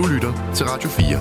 [0.00, 1.20] Du lytter til Radio 4.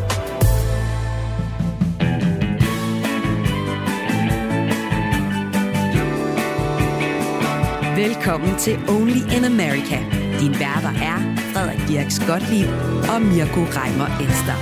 [7.95, 9.97] Velkommen til Only in America.
[10.41, 11.17] Din værter er
[11.53, 12.69] Frederik Dirk Skotlib
[13.13, 14.57] og Mirko Reimer Elster.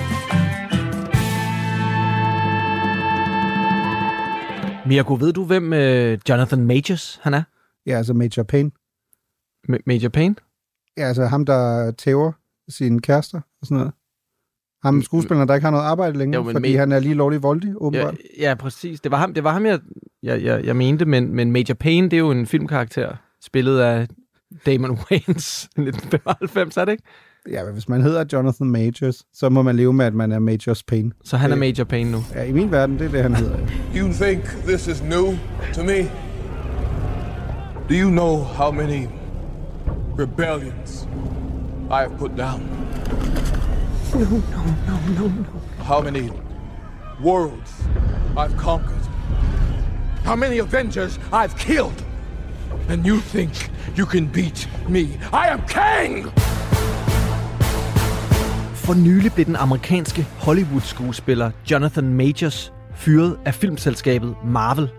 [4.87, 7.43] Mirko, ved du, hvem uh, Jonathan Majors han er?
[7.85, 8.71] Ja, altså Major Payne.
[9.71, 10.35] Ma- Major Payne?
[10.97, 12.31] Ja, altså ham, der tæver
[12.69, 13.93] sine kærester og sådan noget.
[14.83, 17.43] Ham skuespilleren, der ikke har noget arbejde længere, jo, fordi ma- han er lige lovlig
[17.43, 18.15] voldig, åbenbart.
[18.39, 19.01] Ja, ja, præcis.
[19.01, 19.79] Det var ham, det var ham jeg,
[20.23, 24.07] jeg, jeg, jeg mente, men, men Major Payne, det er jo en filmkarakter, spillet af
[24.65, 27.03] Damon Wayans 1995, er det ikke?
[27.51, 30.39] Ja, men hvis man hedder Jonathan Majors, så må man leve med, at man er
[30.39, 31.11] Majors Payne.
[31.23, 32.17] Så han er Major Payne nu?
[32.35, 33.57] Ja, i min verden, det er det, han hedder.
[33.95, 35.25] You think this is new
[35.73, 36.03] to me?
[37.89, 39.07] Do you know how many
[40.19, 41.07] rebellions
[41.89, 42.61] I have put down?
[44.13, 44.29] No, no,
[44.87, 45.83] no, no, no.
[45.83, 46.29] How many
[47.23, 47.71] worlds
[48.37, 49.05] I've conquered?
[50.25, 52.03] How many Avengers I've killed?
[52.89, 55.01] And you think you can beat me?
[55.33, 56.31] I am king!
[58.73, 64.89] For nylig blev den amerikanske Hollywood-skuespiller Jonathan Majors fyret af filmselskabet Marvel,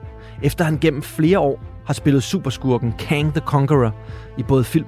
[0.43, 3.95] efter han gennem flere år har spillet superskurken Kang the Conqueror
[4.39, 4.87] i både film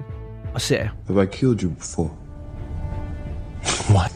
[0.55, 0.91] og serie.
[1.07, 2.11] Have I killed you before?
[3.91, 4.13] What?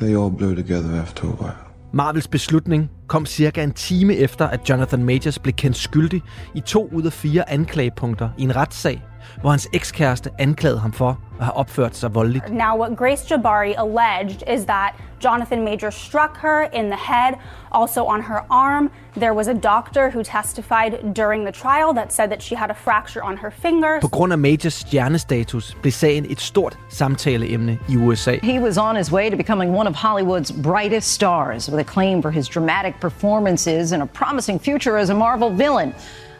[0.00, 1.66] They all blur together after a while.
[1.92, 6.22] Marvels beslutning kom cirka en time efter, at Jonathan Majors blev kendt skyldig
[6.54, 9.02] i to ud af fire anklagepunkter i en retssag,
[9.40, 12.52] hvor hans ekskæreste anklagede ham for at have opført sig voldeligt.
[12.52, 17.34] Now, what Grace Jabari alleged is that Jonathan Major struck her in the head,
[17.72, 18.90] also on her arm.
[19.16, 22.74] There was a doctor who testified during the trial that said that she had a
[22.74, 23.98] fracture on her finger.
[24.00, 28.38] På grund af Majors stjernestatus blev sagen et stort samtaleemne i USA.
[28.42, 32.30] He was on his way to becoming one of Hollywood's brightest stars with acclaim for
[32.30, 35.94] his dramatic performances and a promising future as a Marvel villain.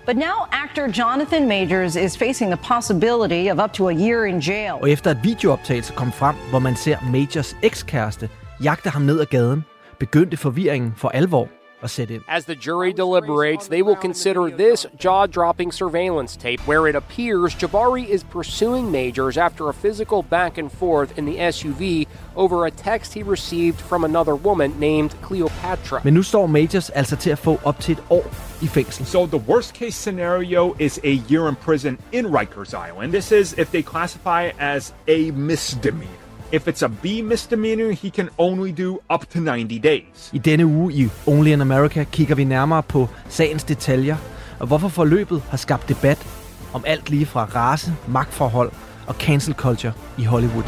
[0.06, 4.41] But now actor Jonathan Majors is facing the possibility of up to a year in
[4.41, 4.78] jail.
[4.83, 8.28] Og efter at videooptagelse kom frem, hvor man ser Majors ekskæreste
[8.65, 9.65] jagte ham ned ad gaden,
[9.99, 11.49] begyndte forvirringen for alvor
[11.86, 12.22] at sætte ind.
[12.38, 18.04] As the jury deliberates, they will consider this jaw-dropping surveillance tape where it appears Jabari
[18.16, 22.06] is pursuing Majors after a physical back and forth in the SUV
[22.42, 26.00] over a text he received from another woman named Cleopatra.
[26.04, 28.26] Men nu står Majors altså til at få op til et år
[28.62, 29.06] i fængsel.
[29.06, 33.12] So the worst case scenario is a year in prison in Rikers Island.
[33.12, 36.25] This is if they classify as a misdemeanor.
[36.52, 40.30] If it's a B misdemeanor, he can only do up to 90 days.
[40.32, 44.16] I denne uge i Only in America kigger vi nærmere på sagens detaljer,
[44.60, 46.26] og hvorfor forløbet har skabt debat
[46.74, 48.72] om alt lige fra race, magtforhold
[49.06, 50.64] og cancel culture i Hollywood.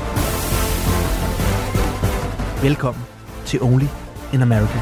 [2.63, 3.05] Velkommen
[3.47, 3.87] til Only
[4.33, 4.79] in America.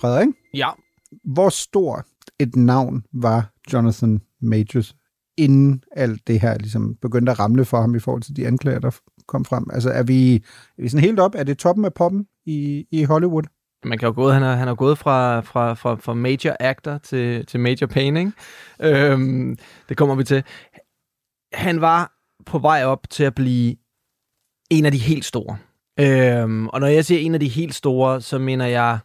[0.00, 0.41] Frederik?
[0.54, 0.70] Ja.
[1.24, 2.06] Hvor stor
[2.38, 4.96] et navn var Jonathan Majors,
[5.36, 8.78] inden alt det her ligesom begyndte at ramle for ham i forhold til de anklager,
[8.78, 9.66] der kom frem?
[9.72, 10.34] Altså er vi,
[10.78, 11.34] er vi sådan helt op?
[11.34, 13.44] Er det toppen af poppen i, i Hollywood?
[13.84, 16.98] Man kan jo gå, han har, han har gået fra, fra, fra, fra major actor
[16.98, 18.32] til, til major pain, ikke?
[18.80, 19.58] Øhm,
[19.88, 20.44] det kommer vi til.
[21.52, 22.12] Han var
[22.46, 23.76] på vej op til at blive
[24.70, 25.56] en af de helt store.
[26.00, 28.98] Øhm, og når jeg siger en af de helt store, så mener jeg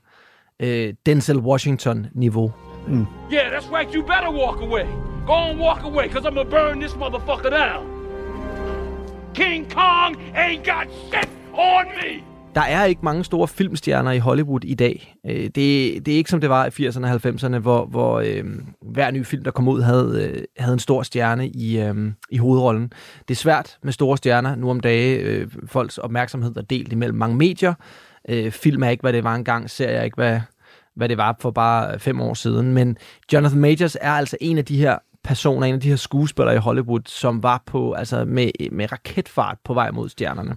[0.60, 2.52] øh, Denzel Washington-niveau.
[2.88, 3.06] Mm.
[3.32, 3.94] Yeah, that's right.
[3.96, 4.86] You better walk away.
[5.26, 7.84] Go on, walk away, because I'm going to burn this motherfucker down.
[9.34, 12.24] King Kong ain't got shit on me.
[12.56, 15.16] Der er ikke mange store filmstjerner i Hollywood i dag.
[15.26, 18.44] Øh, det, det er ikke som det var i 80'erne og 90'erne, hvor, hvor øh,
[18.82, 21.96] hver ny film, der kom ud, havde, øh, havde en stor stjerne i, øh,
[22.30, 22.92] i hovedrollen.
[23.28, 25.18] Det er svært med store stjerner nu om dage.
[25.18, 27.74] Øh, folks opmærksomhed er delt imellem mange medier.
[28.28, 29.70] Øh, film er ikke, hvad det var engang.
[29.70, 30.40] Ser jeg ikke, hvad,
[30.96, 32.74] hvad det var for bare fem år siden.
[32.74, 32.98] Men
[33.34, 36.60] Jonathan Majors er altså en af de her personer, en af de her skuespillere i
[36.60, 40.56] Hollywood, som var på altså med, med raketfart på vej mod stjernerne.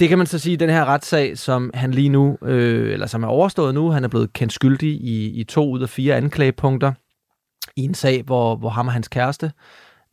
[0.00, 3.22] Det kan man så sige, den her retssag, som han lige nu, øh, eller som
[3.22, 6.92] er overstået nu, han er blevet kendt skyldig i, i to ud af fire anklagepunkter
[7.76, 9.52] i en sag, hvor, hvor ham og hans kæreste,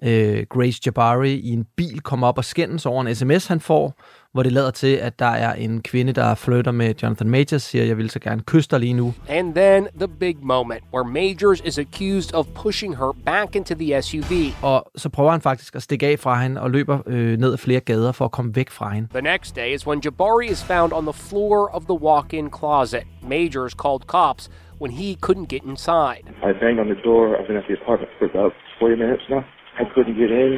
[0.03, 4.01] øh, Grace Jabari, i en bil kommer op og skændes over en sms, han får,
[4.33, 7.85] hvor det lader til, at der er en kvinde, der flytter med Jonathan Majors, siger,
[7.85, 9.13] jeg vil så gerne kysse dig lige nu.
[9.29, 14.01] And then the big moment, where Majors is accused of pushing her back into the
[14.01, 14.33] SUV.
[14.63, 17.57] Og så prøver han faktisk at stikke af fra hende og løber øh, ned ad
[17.57, 19.07] flere gader for at komme væk fra hende.
[19.11, 23.03] The next day is when Jabari is found on the floor of the walk-in closet.
[23.35, 24.43] Majors called cops
[24.81, 26.23] when he couldn't get inside.
[26.49, 27.23] I banged on the door.
[27.37, 29.43] I've been at the apartment for about 40 minutes now.
[29.81, 30.51] I couldn't get in.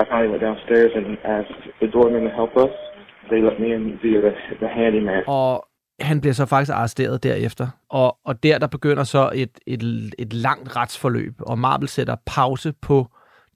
[0.00, 1.06] I finally went downstairs and
[1.38, 2.72] asked the doorman to help us.
[3.32, 5.22] They mere via the, handyman.
[5.26, 5.66] Og
[6.00, 7.68] han bliver så faktisk arresteret derefter.
[7.90, 9.82] Og, og der, der begynder så et, et,
[10.18, 13.06] et langt retsforløb, og Marvel sætter pause på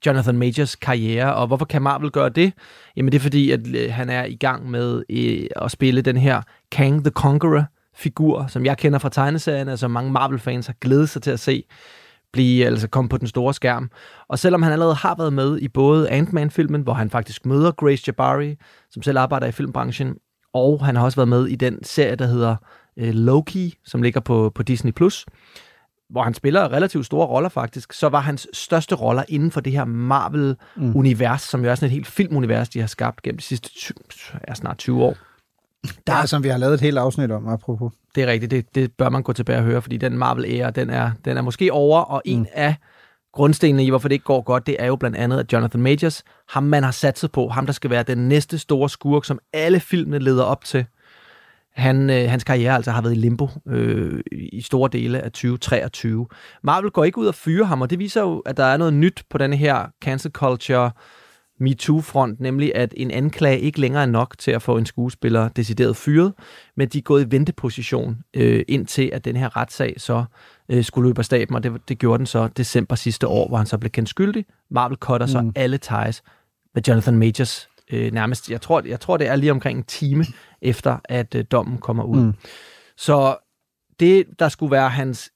[0.05, 1.35] Jonathan Majors karriere.
[1.35, 2.53] Og hvorfor kan Marvel gøre det?
[2.95, 6.17] Jamen det er fordi, at øh, han er i gang med øh, at spille den
[6.17, 6.41] her
[6.71, 7.65] Kang the Conqueror
[7.95, 11.39] figur, som jeg kender fra tegneserien, og som mange Marvel-fans har glædet sig til at
[11.39, 11.63] se
[12.37, 13.89] blive, altså komme på den store skærm.
[14.29, 18.03] Og selvom han allerede har været med i både Ant-Man-filmen, hvor han faktisk møder Grace
[18.07, 18.55] Jabari,
[18.91, 20.15] som selv arbejder i filmbranchen,
[20.53, 22.55] og han har også været med i den serie, der hedder
[22.97, 25.25] øh, Loki, som ligger på, på Disney+, Plus,
[26.09, 29.73] hvor han spiller relativt store roller faktisk, så var hans største roller inden for det
[29.73, 31.49] her Marvel-univers, mm.
[31.49, 33.69] som jo er sådan et helt filmunivers, de har skabt gennem de sidste
[34.47, 35.17] ja, snart 20 år.
[36.07, 37.91] Der er, som vi har lavet et helt afsnit om, apropos.
[38.15, 40.89] Det er rigtigt, det, det bør man gå tilbage og høre, fordi den Marvel-æra, den
[40.89, 42.45] er, den er måske over, og en mm.
[42.53, 42.75] af
[43.33, 46.23] grundstenene i, hvorfor det ikke går godt, det er jo blandt andet, at Jonathan Majors,
[46.49, 49.79] ham man har satset på, ham der skal være den næste store skurk, som alle
[49.79, 50.85] filmene leder op til,
[51.77, 56.27] han, øh, hans karriere altså har været i limbo øh, i store dele af 2023.
[56.63, 58.93] Marvel går ikke ud og fyre ham, og det viser jo, at der er noget
[58.93, 60.91] nyt på denne her cancel culture
[61.59, 65.95] MeToo-front, nemlig at en anklage ikke længere er nok til at få en skuespiller decideret
[65.95, 66.33] fyret,
[66.75, 70.25] men de er gået i venteposition øh, indtil, at den her retssag så
[70.69, 73.57] øh, skulle løbe af staben, og det, det gjorde den så december sidste år, hvor
[73.57, 74.45] han så blev kendt skyldig.
[74.69, 75.31] Marvel cutter mm.
[75.31, 76.23] så alle ties
[76.75, 80.25] med Jonathan Majors øh, nærmest, jeg tror, jeg tror, det er lige omkring en time
[80.61, 82.23] efter, at øh, dommen kommer ud.
[82.23, 82.33] Mm.
[82.97, 83.37] Så
[83.99, 85.31] det, der skulle være hans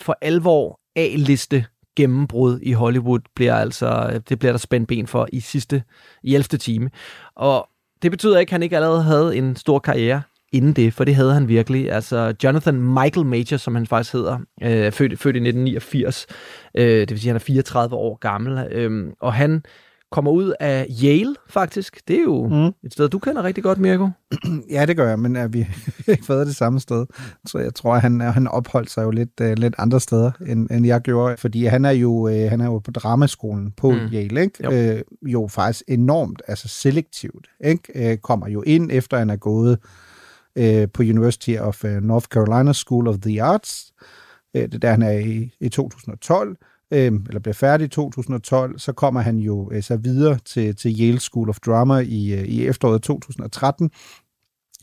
[0.00, 1.64] for alvor A-liste
[2.00, 5.82] gennembrud i Hollywood, bliver altså, øh, det bliver der spændt ben for i sidste,
[6.22, 6.58] i 11.
[6.58, 6.90] time.
[7.36, 7.68] Og
[8.02, 11.14] det betyder ikke, at han ikke allerede havde en stor karriere inden det, for det
[11.14, 11.92] havde han virkelig.
[11.92, 16.26] Altså Jonathan Michael Major, som han faktisk hedder, øh, født, født i 1989,
[16.74, 19.62] øh, det vil sige, at han er 34 år gammel, øh, og han
[20.10, 22.08] kommer ud af Yale, faktisk.
[22.08, 22.66] Det er jo mm.
[22.66, 24.08] et sted, du kender rigtig godt, Mirko.
[24.70, 25.58] ja, det gør jeg, men er vi
[26.08, 27.06] ikke været det samme sted.
[27.46, 30.86] Så jeg tror, han, han opholdt sig jo lidt, uh, lidt andre steder, end, end
[30.86, 31.36] jeg gjorde.
[31.36, 33.96] Fordi han er jo, uh, han er jo på dramaskolen på mm.
[33.96, 34.64] Yale, ikke?
[34.64, 34.94] Jo.
[34.94, 37.46] Uh, jo faktisk enormt altså selektivt.
[37.64, 38.12] Ikke?
[38.12, 39.78] Uh, kommer jo ind, efter han er gået
[40.60, 43.92] uh, på University of uh, North Carolina School of the Arts.
[44.54, 46.56] Uh, det er der, han er i, i 2012
[46.90, 51.00] øh, eller bliver færdig i 2012, så kommer han jo øh, så videre til, til
[51.00, 53.90] Yale School of Drama i, øh, i efteråret 2013,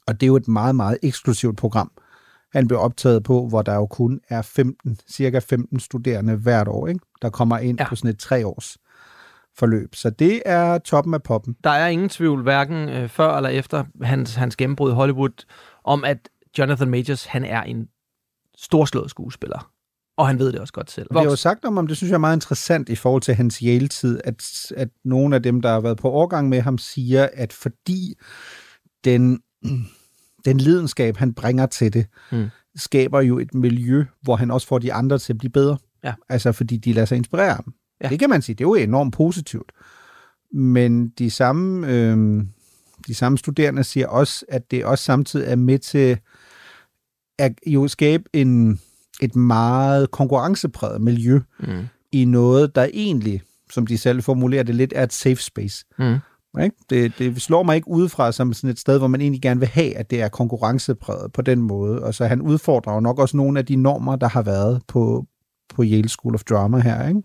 [0.07, 1.91] og det er jo et meget, meget eksklusivt program,
[2.53, 6.87] han bliver optaget på, hvor der jo kun er 15, cirka 15 studerende hvert år,
[6.87, 6.99] ikke?
[7.21, 7.89] der kommer ind ja.
[7.89, 8.77] på sådan et tre års
[9.57, 9.95] forløb.
[9.95, 11.55] Så det er toppen af poppen.
[11.63, 15.45] Der er ingen tvivl, hverken øh, før eller efter hans, hans gennembrud i Hollywood,
[15.83, 17.87] om at Jonathan Majors, han er en
[18.57, 19.71] storslået skuespiller.
[20.17, 21.07] Og han ved det også godt selv.
[21.11, 23.35] Vi har jo sagt om ham, det synes jeg er meget interessant i forhold til
[23.35, 27.29] hans Yale-tid, at, at nogle af dem, der har været på overgang med ham, siger,
[27.33, 28.15] at fordi
[29.03, 29.39] den,
[30.45, 32.47] den lidenskab, han bringer til det, mm.
[32.75, 35.77] skaber jo et miljø, hvor han også får de andre til at blive bedre.
[36.03, 36.13] Ja.
[36.29, 37.73] Altså fordi de lader sig inspirere ham.
[38.03, 38.09] Ja.
[38.09, 39.71] Det kan man sige, det er jo enormt positivt.
[40.53, 42.43] Men de samme, øh,
[43.07, 46.19] de samme studerende siger også, at det også samtidig er med til
[47.39, 48.79] at jo skabe en
[49.21, 51.87] et meget konkurrencepræget miljø mm.
[52.11, 55.85] i noget, der egentlig, som de selv formulerer det lidt, er et safe space.
[55.99, 56.15] Mm.
[56.63, 56.75] Ikke?
[56.89, 59.69] Det, det slår mig ikke udefra som sådan et sted, hvor man egentlig gerne vil
[59.69, 62.03] have, at det er konkurrencepræget på den måde.
[62.03, 65.25] Og så han udfordrer jo nok også nogle af de normer, der har været på,
[65.75, 67.07] på Yale School of Drama her.
[67.07, 67.21] Ikke?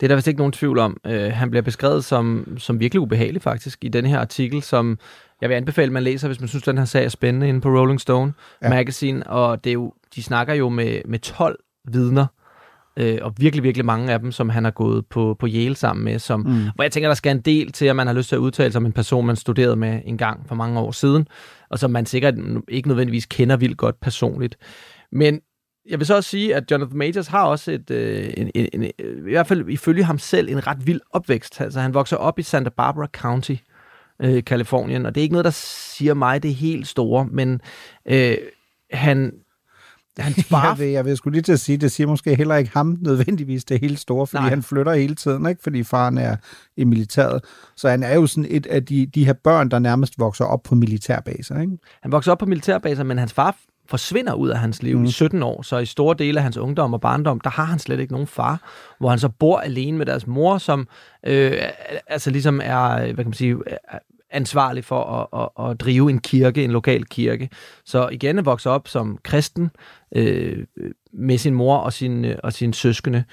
[0.00, 0.96] Det er der vist ikke nogen tvivl om.
[1.08, 4.98] Uh, han bliver beskrevet som, som virkelig ubehagelig faktisk i den her artikel, som
[5.44, 7.60] jeg vil anbefale, at man læser, hvis man synes, den her sag er spændende inde
[7.60, 8.32] på Rolling Stone
[8.62, 8.68] ja.
[8.68, 9.26] Magazine.
[9.26, 11.58] Og det er jo, de snakker jo med, med 12
[11.92, 12.26] vidner,
[12.96, 16.04] øh, og virkelig, virkelig mange af dem, som han har gået på, på Yale sammen
[16.04, 16.68] med, som, mm.
[16.74, 18.72] hvor jeg tænker, der skal en del til, at man har lyst til at udtale
[18.72, 21.28] sig om en person, man studerede med en gang for mange år siden,
[21.70, 22.34] og som man sikkert
[22.68, 24.56] ikke nødvendigvis kender vildt godt personligt.
[25.12, 25.40] Men
[25.90, 28.84] jeg vil så også sige, at Jonathan Majors har også et, øh, en, en, en,
[29.28, 31.60] i hvert fald ifølge ham selv, en ret vild opvækst.
[31.60, 33.73] Altså han vokser op i Santa Barbara County, øh,
[34.46, 37.60] Kalifornien, og det er ikke noget, der siger mig det helt store, men
[38.06, 38.36] øh,
[38.90, 39.32] han
[40.18, 40.68] Hans far...
[40.68, 42.98] Jeg vil, jeg vil skulle lige til at sige, det siger måske heller ikke ham
[43.00, 44.40] nødvendigvis det helt store, fordi.
[44.40, 44.50] Nej.
[44.50, 45.62] han flytter hele tiden, ikke?
[45.62, 46.36] fordi faren er
[46.76, 47.44] i militæret.
[47.76, 50.62] Så han er jo sådan et af de, de her børn, der nærmest vokser op
[50.62, 51.60] på militærbaser.
[51.60, 51.78] Ikke?
[52.02, 53.56] Han vokser op på militærbaser, men hans far
[53.86, 55.04] forsvinder ud af hans liv mm.
[55.04, 57.78] i 17 år, så i store dele af hans ungdom og barndom, der har han
[57.78, 58.60] slet ikke nogen far,
[58.98, 60.88] hvor han så bor alene med deres mor, som
[61.26, 61.52] øh,
[62.06, 63.56] altså ligesom er, hvad kan man sige,
[63.88, 63.98] er
[64.30, 67.48] ansvarlig for at, at, at drive en kirke, en lokal kirke.
[67.84, 69.70] Så igen at vokse op som kristen
[70.16, 70.66] øh,
[71.12, 73.24] med sin mor og sin, og sin søskende.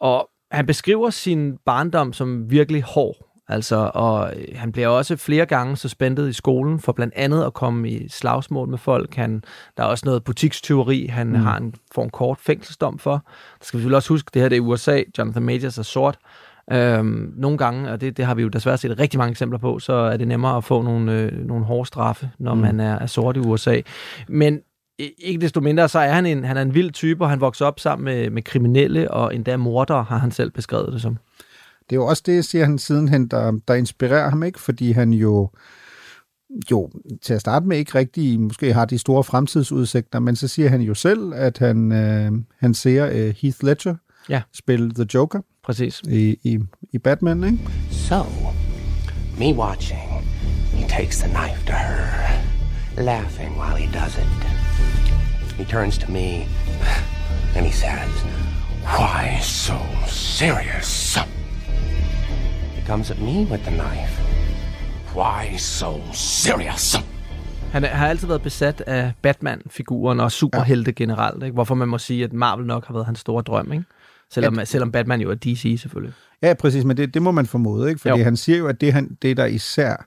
[0.00, 3.25] Og han beskriver sin barndom som virkelig hård.
[3.48, 7.54] Altså, og øh, han bliver også flere gange suspendet i skolen for blandt andet at
[7.54, 9.14] komme i slagsmål med folk.
[9.14, 9.42] Han,
[9.76, 11.34] der er også noget butikstyveri, han mm.
[11.34, 13.12] har en, får en kort fængselsdom for.
[13.12, 15.02] Der skal vi selvfølgelig også huske, det her det er USA.
[15.18, 16.18] Jonathan Majors er sort.
[16.72, 19.78] Øhm, nogle gange, og det, det har vi jo desværre set rigtig mange eksempler på,
[19.78, 22.60] så er det nemmere at få nogle, øh, nogle hårde straffe, når mm.
[22.60, 23.80] man er, er sort i USA.
[24.28, 24.60] Men
[24.98, 27.66] ikke desto mindre, så er han en, han er en vild type, og han vokser
[27.66, 31.18] op sammen med, med kriminelle, og endda mordere, har han selv beskrevet det som.
[31.90, 34.60] Det er jo også det, siger han sidenhen, der, der inspirerer ham, ikke?
[34.60, 35.50] fordi han jo
[36.70, 36.90] jo
[37.22, 40.80] til at starte med ikke rigtig måske har de store fremtidsudsigter, men så siger han
[40.80, 43.94] jo selv, at han, øh, han ser øh, Heath Ledger
[44.28, 44.42] Ja.
[44.54, 46.00] spille The Joker Præcis.
[46.08, 46.58] i, i,
[46.92, 47.58] i Batman, ikke?
[47.90, 48.22] So,
[49.38, 50.10] me watching,
[50.72, 54.46] he takes the knife to her, laughing while he does it.
[55.58, 56.46] He turns to me
[57.56, 58.10] and he says,
[58.84, 59.74] Why so
[60.06, 61.18] serious?
[62.86, 64.22] Comes at me with the knife.
[65.16, 66.96] Why so serious?
[67.72, 71.54] Han er- har altid været besat af Batman-figuren og superhelte generelt, ikke?
[71.54, 73.84] hvorfor man må sige, at Marvel nok har været hans store drøm, ikke?
[74.30, 76.14] Selvom, selvom Batman jo er DC selvfølgelig.
[76.42, 78.00] Ja, præcis, men det, det må man formode, ikke?
[78.00, 78.24] Fordi Jo.
[78.24, 80.06] han siger jo, at det, han, det der især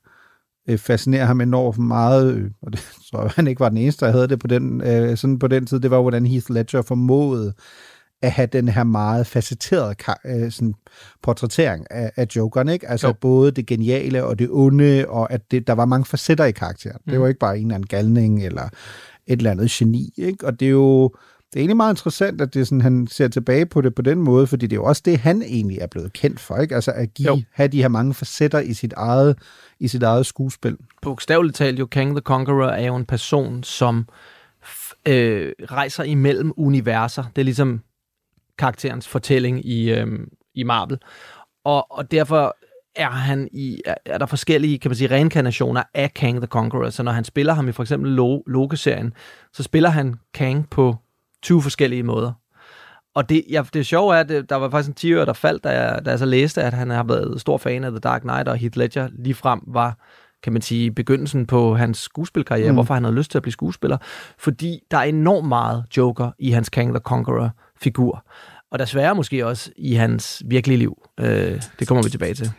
[0.70, 2.82] øh, fascinerer ham enormt meget, øh, og det
[3.12, 5.48] tror jeg, han ikke var den eneste, der havde det på den, øh, sådan på
[5.48, 7.54] den tid, det var, hvordan Heath Ledger formåede
[8.22, 9.96] at have den her meget facetterede
[10.26, 10.74] øh, sådan,
[11.24, 12.90] portrættering af, af Jokeren, ikke?
[12.90, 13.14] Altså Jo.
[13.14, 16.98] både det geniale og det onde, og at det, der var mange facetter i karakteren.
[17.06, 17.12] Mm.
[17.12, 18.64] Det var ikke bare en eller anden galning eller
[19.28, 20.46] et eller andet geni, ikke?
[20.46, 21.12] Og det er jo
[21.54, 24.22] det er egentlig meget interessant, at det sådan, han ser tilbage på det på den
[24.22, 26.76] måde, fordi det er jo også det, han egentlig er blevet kendt for, ikke?
[26.76, 27.42] Altså at give, Jo.
[27.52, 29.38] have de her mange facetter i sit eget,
[29.80, 30.78] i sit eget skuespil.
[31.02, 34.08] Bogstaveligt talt jo, Kang the Conqueror er jo en person, som
[35.06, 37.24] øh, rejser imellem universer.
[37.36, 37.82] Det er ligesom
[38.60, 40.08] karakterens fortælling i, øh,
[40.56, 40.98] i Marvel.
[41.66, 42.56] Og, og derfor
[42.96, 46.89] er han i, er, er der forskellige, kan man sige, reinkarnationer af Kang the Conqueror.
[46.89, 49.13] Så når han spiller ham i for eksempel Lo- Loke-serien,
[49.54, 50.96] så spiller han Kang på
[51.44, 52.32] 20 forskellige måder.
[53.16, 55.63] Og det, ja, det sjove er, at det, der var faktisk en 10 der faldt,
[55.63, 58.22] da jeg, da jeg så læste, at han har været stor fan af The Dark
[58.22, 59.98] Knight, og Heath Ledger ligefrem var,
[60.44, 62.75] kan man sige, begyndelsen på hans skuespilkarriere, mm.
[62.75, 63.98] Hvorfor han havde lyst til at blive skuespiller.
[64.38, 67.00] Fordi der er enormt meget Joker i hans Kang the
[67.84, 68.24] Conqueror-figur.
[68.72, 70.98] Og desværre måske også i hans virkelige liv.
[71.20, 72.52] Øh, det kommer vi tilbage til.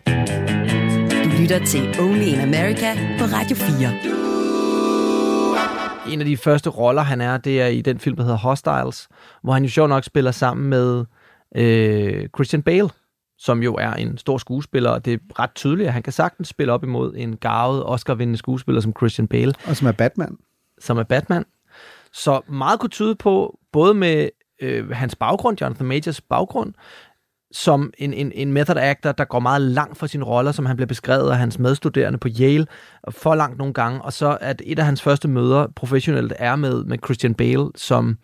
[1.24, 6.12] Du lytter til Only in America på Radio 4.
[6.12, 9.08] En af de første roller, han er, det er i den film, der hedder Hostiles,
[9.42, 11.04] hvor han jo sjovt nok spiller sammen med
[11.56, 12.88] øh, Christian Bale,
[13.38, 16.48] som jo er en stor skuespiller, og det er ret tydeligt, at han kan sagtens
[16.48, 20.36] spille op imod en garvet, Oscar-vindende skuespiller som Christian Bale, Og som er Batman.
[20.80, 21.44] som er Batman.
[22.12, 24.28] Så meget kunne tyde på, både med
[24.62, 26.74] øh, hans baggrund, Jonathan Majors baggrund,
[27.52, 30.76] som en, en, en method actor, der går meget langt for sine roller, som han
[30.76, 32.66] blev beskrevet af hans medstuderende på Yale,
[33.10, 36.84] for langt nogle gange, og så at et af hans første møder professionelt er med,
[36.84, 38.16] med Christian Bale, som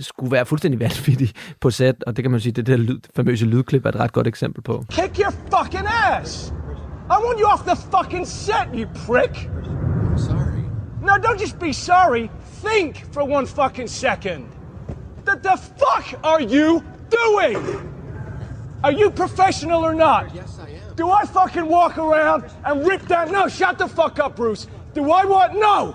[0.00, 3.46] skulle være fuldstændig vanvittig på set, og det kan man sige, det der lyd, famøse
[3.46, 4.84] lydklip er et ret godt eksempel på.
[4.90, 6.52] Kick your fucking ass!
[7.10, 9.34] I want you off the fucking set, you prick!
[9.34, 10.64] I'm sorry.
[11.02, 12.28] No, don't just be sorry.
[12.64, 14.57] Think for one fucking second.
[15.28, 17.56] The, the fuck are you doing?
[18.82, 20.34] Are you professional or not?
[20.34, 20.96] Yes, I am.
[20.96, 23.30] Do I fucking walk around and rip that?
[23.30, 24.66] No, shut the fuck up, Bruce.
[24.94, 25.52] Do I want?
[25.52, 25.94] No!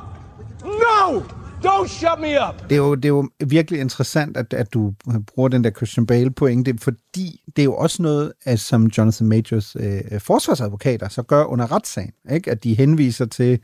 [0.64, 1.26] No!
[1.64, 2.70] Don't shut me up!
[2.70, 4.94] Det er jo, det er jo virkelig interessant, at, at du
[5.28, 9.28] bruger den der Christian Bale pointe, fordi det er jo også noget, at, som Jonathan
[9.28, 12.52] Majors øh, forsvarsadvokater så gør under retssagen, ikke?
[12.52, 13.60] at de henviser til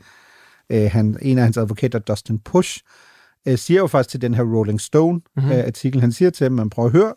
[0.70, 2.80] øh, han, en af hans advokater, Dustin Push,
[3.48, 6.52] øh, siger jo faktisk til den her Rolling Stone-artikel, øh, artikel, han siger til dem,
[6.52, 7.14] man prøver at høre,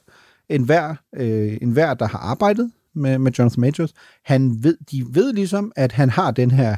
[0.49, 3.93] en hver, øh, en hver, der har arbejdet med, med Jonathan Majors,
[4.25, 6.75] han ved, de ved ligesom, at han har den her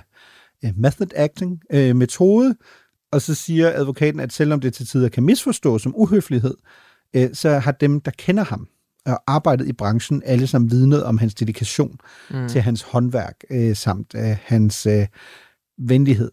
[0.65, 2.55] øh, method acting øh, metode,
[3.11, 6.55] og så siger advokaten, at selvom det til tider kan misforstås som uhøflighed,
[7.13, 8.67] øh, så har dem, der kender ham
[9.05, 11.99] og arbejdet i branchen, alle sammen vidnet om hans dedikation
[12.31, 12.49] mm.
[12.49, 15.07] til hans håndværk, øh, samt øh, hans øh,
[15.77, 16.31] venlighed.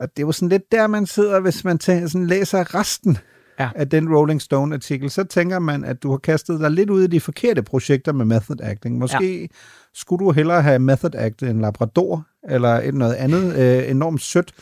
[0.00, 3.18] Og det er jo sådan lidt der, man sidder, hvis man tager, sådan læser resten
[3.58, 3.70] Ja.
[3.74, 7.06] af den Rolling Stone-artikel, så tænker man, at du har kastet dig lidt ud i
[7.06, 8.98] de forkerte projekter med method acting.
[8.98, 9.46] Måske ja.
[9.94, 14.52] skulle du hellere have method acted en labrador, eller et noget andet øh, enormt sødt,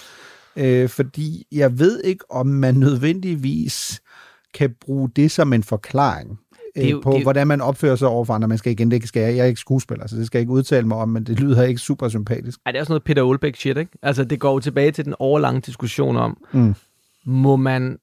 [0.56, 4.02] øh, fordi jeg ved ikke, om man nødvendigvis
[4.54, 6.38] kan bruge det som en forklaring
[6.76, 8.48] Det jo- på, det hvordan man opfører sig overfor andre.
[8.48, 10.52] Man skal igen, det skal jeg, jeg er ikke skuespiller, så det skal jeg ikke
[10.52, 12.58] udtale mig om, men det lyder ikke super sympatisk.
[12.66, 13.92] Ej, det er også noget Peter Olbæk shit, ikke?
[14.02, 16.74] Altså, det går jo tilbage til den overlange diskussion om, Mm.
[17.26, 17.98] må man,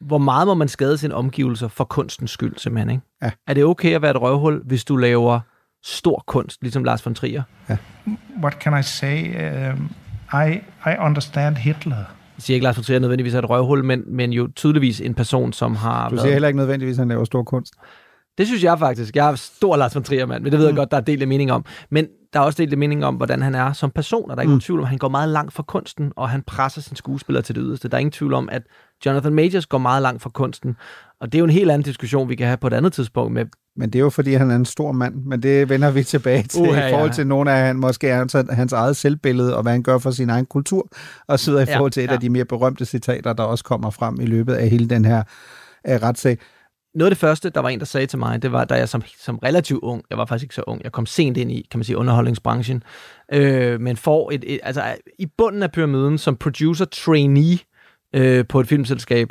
[0.00, 3.02] hvor meget må man skade sine omgivelser for kunstens skyld, simpelthen, ikke?
[3.22, 3.30] Ja.
[3.46, 5.40] Er det okay at være et røvhul, hvis du laver
[5.84, 7.42] stor kunst, ligesom Lars von Trier?
[8.42, 9.24] what can I say?
[9.72, 9.90] Um,
[10.32, 12.04] I I understand Hitler.
[12.38, 15.52] Siger ikke, Lars von Trier nødvendigvis er et røvhul, men, men jo tydeligvis en person,
[15.52, 16.22] som har Du været...
[16.22, 17.74] siger heller ikke nødvendigvis, at han laver stor kunst.
[18.38, 19.16] Det synes jeg faktisk.
[19.16, 20.76] Jeg er stor Lars von Trier-mand, men det ved jeg Mm.
[20.78, 21.64] godt, der er delt af mening om.
[21.90, 24.40] Men der er også delt af mening om, hvordan han er som person, og der
[24.40, 24.60] er ikke Mm.
[24.60, 27.54] tvivl om, at han går meget langt for kunsten, og han presser sin skuespiller til
[27.54, 27.88] det yderste.
[27.88, 28.62] Der er ingen tvivl om, at
[29.06, 30.76] Jonathan Majors går meget langt for kunsten,
[31.20, 33.32] og det er jo en helt anden diskussion, vi kan have på et andet tidspunkt
[33.32, 33.44] med,
[33.76, 36.42] Men det er jo fordi, han er en stor mand, men det vender vi tilbage
[36.42, 37.14] til Uha, i forhold ja.
[37.14, 40.30] til nogle af han, måske hans, hans eget selvbillede, og hvad han gør for sin
[40.30, 40.88] egen kultur,
[41.28, 42.12] og så videre i Ja, forhold til et ja.
[42.12, 45.22] af de mere berømte citater, der også kommer frem i løbet af hele den her
[45.88, 46.38] uh, retssag.
[46.94, 48.88] Noget af det første, der var en, der sagde til mig, det var, da jeg
[48.88, 51.66] som, som relativt ung, jeg var faktisk ikke så ung, jeg kom sent ind i,
[51.70, 52.82] kan man sige, underholdningsbranchen,
[53.32, 57.58] øh, men får et, et, altså i bunden af pyramiden, som producer trainee
[58.14, 59.28] øh, på et filmselskab,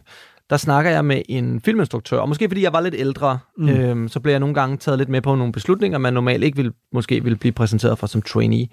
[0.50, 3.70] der snakker jeg med en filminstruktør, og måske fordi jeg var lidt ældre, Mm.
[3.70, 6.58] øh, så blev jeg nogle gange taget lidt med på nogle beslutninger, man normalt ikke
[6.58, 8.68] vil, måske ville blive præsenteret for som trainee.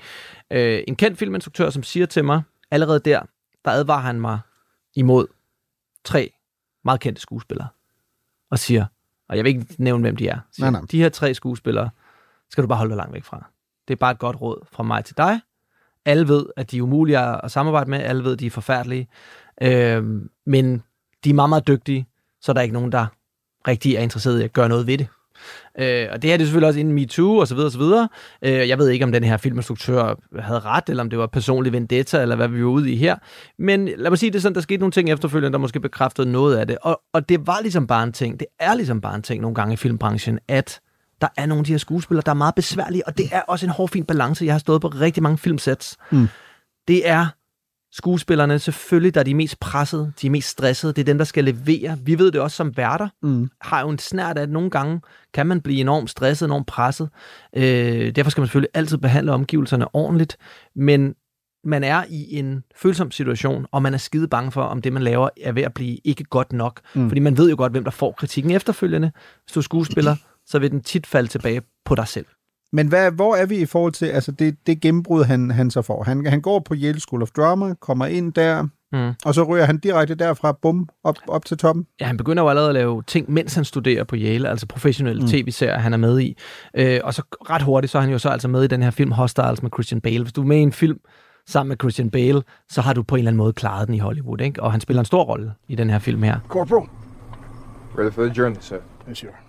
[0.53, 3.21] Øh, en kendt filminstruktør, som siger til mig, allerede der,
[3.65, 4.39] der advarer han mig
[4.97, 5.27] imod
[6.05, 6.31] tre
[6.85, 7.69] meget kendte skuespillere,
[8.51, 8.87] og siger,
[9.29, 10.87] og jeg vil ikke nævne, hvem de er, siger, Nej, nej.
[10.91, 11.91] de her tre skuespillere
[12.51, 13.51] skal du bare holde dig langt væk fra.
[13.89, 15.41] Det er bare et godt råd fra mig til dig.
[16.05, 17.99] Alle ved, at de er umulige at samarbejde med.
[17.99, 19.09] Alle ved, at de er forfærdelige.
[19.63, 20.83] Øhm, men
[21.25, 22.07] de er meget, meget dygtige,
[22.41, 23.07] så der er ikke nogen, der
[23.69, 25.09] rigtig er interesseret i at gøre noget ved det.
[25.79, 27.79] Øh, og det her det er selvfølgelig også inden MeToo og så videre og så
[27.79, 28.09] videre.
[28.45, 31.73] Øh, jeg ved ikke, om den her filminstruktør havde ret, eller om det var personlig
[31.73, 33.17] vendetta, eller hvad vi var ude i her.
[33.59, 36.33] Men lad mig sige det er sådan, der skete nogle ting efterfølgende, der måske bekræftede
[36.33, 36.79] noget af det.
[36.83, 39.55] Og, og det var ligesom bare en ting, det er ligesom bare en ting nogle
[39.55, 40.81] gange i filmbranchen, at
[41.21, 43.67] der er nogle af de her skuespillere, der er meget besværlige, og det er også
[43.67, 44.45] en hård, fin balance.
[44.45, 45.97] Jeg har stået på rigtig mange filmsets.
[46.13, 46.29] Mm.
[46.89, 47.27] Det er
[47.97, 50.93] skuespillerne selvfølgelig, der er de mest pressede, de er mest stressede.
[50.93, 51.99] Det er dem, der skal levere.
[52.05, 53.09] Vi ved det også som værter.
[53.23, 53.51] Mm.
[53.61, 55.01] Har jo en snært af, at nogle gange
[55.35, 57.09] kan man blive enormt stresset, enormt presset.
[57.57, 60.37] Øh, derfor skal man selvfølgelig altid behandle omgivelserne ordentligt.
[60.77, 61.15] Men
[61.65, 65.03] man er i en følsom situation, og man er skide bange for, om det, man
[65.03, 66.81] laver, er ved at blive ikke godt nok.
[66.95, 67.09] Mm.
[67.09, 69.13] Fordi man ved jo godt, hvem der får kritikken efterfølgende.
[69.45, 72.27] Hvis du er skuespiller, så vil den tit falde tilbage på dig selv.
[72.75, 75.83] Men hvad, hvor er vi i forhold til altså det, det gennembrud, han, han så
[75.83, 76.03] får?
[76.03, 79.13] Han, han går på Yale School of Drama, kommer ind der, Mm.
[79.25, 81.87] og så ryger han direkte derfra, bum, op, op til toppen.
[82.01, 85.23] Ja, han begynder jo allerede at lave ting, mens han studerer på Yale, altså professionelle
[85.23, 85.29] Mm.
[85.29, 86.37] tv-serier, han er med i.
[86.77, 88.91] Øh, og så ret hurtigt, så er han jo så altså med i den her
[88.91, 90.23] film Hostiles med Christian Bale.
[90.23, 90.99] Hvis du er med i en film
[91.47, 93.99] sammen med Christian Bale, så har du på en eller anden måde klaret den i
[93.99, 94.63] Hollywood, ikke?
[94.63, 96.37] Og han spiller en stor rolle i den her film her.
[96.49, 96.89] Corporal.
[97.99, 98.77] Ready for the journey, sir.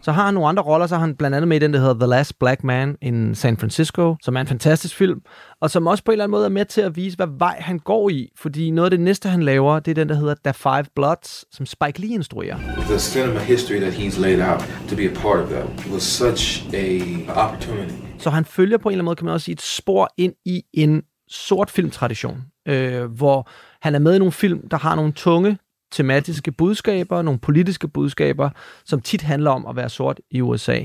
[0.02, 1.80] Så har han nogle andre roller, så har han blandt andet med i den, der
[1.80, 5.22] hedder The Last Black Man in San Francisco, som er en fantastisk film,
[5.62, 7.58] og som også på en eller anden måde er med til at vise, hvad vej
[7.60, 8.30] han går i.
[8.38, 11.56] Fordi noget af det næste, han laver, det er den, der hedder The Five Bloods,
[11.56, 12.58] som Spike Lee instruerer.
[12.90, 16.74] The cinema history that he's laid out to be a part of that was such
[16.74, 17.02] a
[17.46, 17.94] opportunity.
[18.20, 20.34] Så han følger på en eller anden måde, kan man også sige, et spor ind
[20.46, 22.38] i en sort filmtradition,
[22.68, 23.50] øh, hvor
[23.82, 25.58] han er med i nogle film, der har nogle tunge
[25.92, 28.50] tematiske budskaber, nogle politiske budskaber,
[28.86, 30.80] som tit handler om at være sort i USA.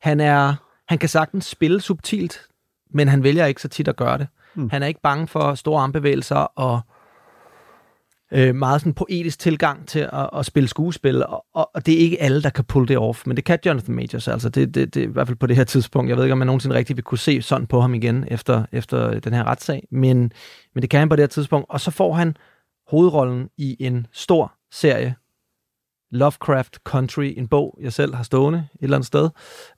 [0.00, 0.54] Han er,
[0.88, 2.40] han kan sagtens spille subtilt,
[2.90, 4.26] men han vælger ikke så tit at gøre det.
[4.54, 4.70] Mm.
[4.70, 6.80] Han er ikke bange for store armbevægelser og
[8.32, 12.22] øh, meget sådan poetisk tilgang til at, at spille skuespil, og, og, det er ikke
[12.22, 15.02] alle, der kan pulle det off, men det kan Jonathan Majors, altså det, det, det
[15.02, 16.08] er i hvert fald på det her tidspunkt.
[16.08, 18.64] Jeg ved ikke, om man nogensinde rigtig vil kunne se sådan på ham igen efter,
[18.72, 20.32] efter den her retssag, men,
[20.74, 22.36] men det kan han på det her tidspunkt, og så får han
[22.92, 25.14] hovedrollen i en stor serie,
[26.10, 29.30] Lovecraft Country, en bog, jeg selv har stående et eller andet sted,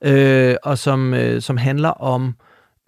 [0.05, 2.35] øh, og som, øh, som handler om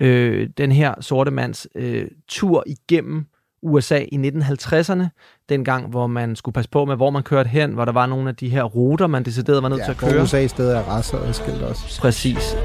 [0.00, 3.26] øh, den her sorte mands øh, tur igennem
[3.62, 5.04] USA i 1950'erne,
[5.48, 8.28] dengang, hvor man skulle passe på med, hvor man kørte hen, hvor der var nogle
[8.28, 10.22] af de her ruter, man decideret var nødt til at køre.
[10.22, 12.00] USA i stedet er raser adskilt også.
[12.00, 12.56] Præcis.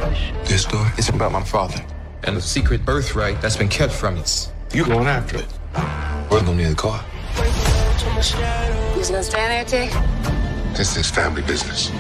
[0.45, 1.79] This story is about my father
[2.23, 4.49] and the secret birthright that's been kept from us.
[4.75, 5.61] You going after it?
[6.31, 7.10] We're gonna need a car.
[8.21, 9.91] He's gonna stand there, Jake?
[10.75, 11.91] This is family business.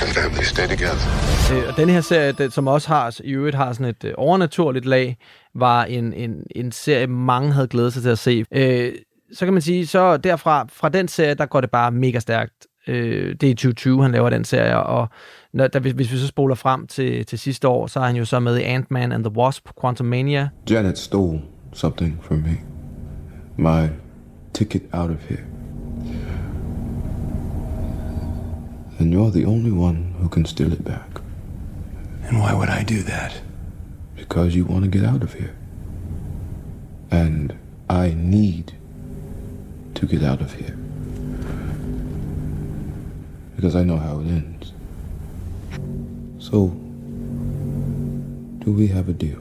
[0.00, 1.06] And families stay together.
[1.54, 4.12] Øh, og den her serie, den, som også har, i øvrigt har sådan et øh,
[4.16, 5.16] overnaturligt lag,
[5.54, 8.44] var en, en, en serie, mange havde glædet sig til at se.
[8.52, 8.92] Øh,
[9.32, 12.54] så kan man sige, så derfra, fra den serie, der går det bare mega stærkt
[12.86, 15.08] Øh, det er i 2020, han laver den serie, og
[15.52, 18.16] når, der, hvis, hvis vi så spoler frem til, til sidste år, så er han
[18.16, 20.48] jo så med i Ant-Man and the Wasp, Quantum Mania.
[20.70, 21.40] Janet stole
[21.72, 22.56] something from me.
[23.56, 23.88] My
[24.54, 25.53] ticket out of here.
[28.98, 31.20] And you're the only one who can steal it back.
[32.24, 33.40] And why would I do that?
[34.16, 35.54] Because you want to get out of here.
[37.10, 37.54] And
[37.88, 38.72] I need
[39.94, 40.76] to get out of here.
[43.56, 44.72] Because I know how it ends.
[46.38, 46.68] So,
[48.64, 49.40] do we have a deal?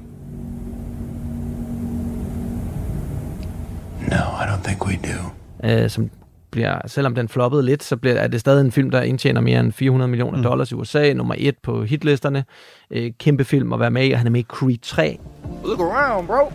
[4.10, 5.32] No, I don't think we do.
[5.62, 6.10] Eh, som
[6.54, 9.60] bliver, selvom den floppede lidt, så bliver, er det stadig en film, der indtjener mere
[9.60, 10.44] end 400 millioner Mm.
[10.44, 12.44] dollars i USA, nummer et på hitlisterne.
[12.92, 15.20] Øh, kæmpe film at være med i, og han er med i Creed 3.
[15.66, 16.52] Look around, bro.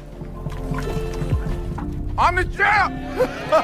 [2.19, 2.93] I'm the champ!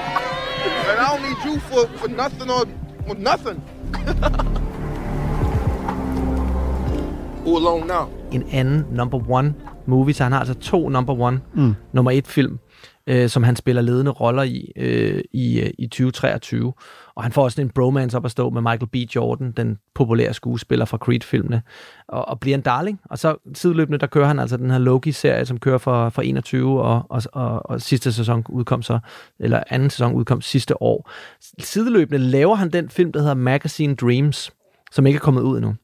[0.90, 2.64] and I don't need you for, for nothing or,
[3.08, 3.62] or nothing.
[7.46, 8.08] Who alone now?
[8.32, 9.54] En anden number one
[9.86, 11.74] movie, så han har altså to number one Mm.
[11.92, 12.58] nummer et film,
[13.06, 16.72] øh, som han spiller ledende roller i øh, i, øh, i 2023.
[17.14, 18.96] Og han får også en bromance op at stå med Michael B.
[19.16, 21.62] Jordan, den populære skuespiller fra Creed-filmene,
[22.08, 23.00] og, og bliver en darling.
[23.10, 26.82] Og så sideløbende, der kører han altså den her Loki-serie, som kører fra, fra 21,
[26.82, 28.98] og, og, og, og sidste sæson udkom så,
[29.38, 31.10] eller anden sæson udkom sidste år.
[31.58, 34.52] Sideløbende laver han den film, der hedder Magazine Dreams,
[34.92, 35.74] som ikke er kommet ud endnu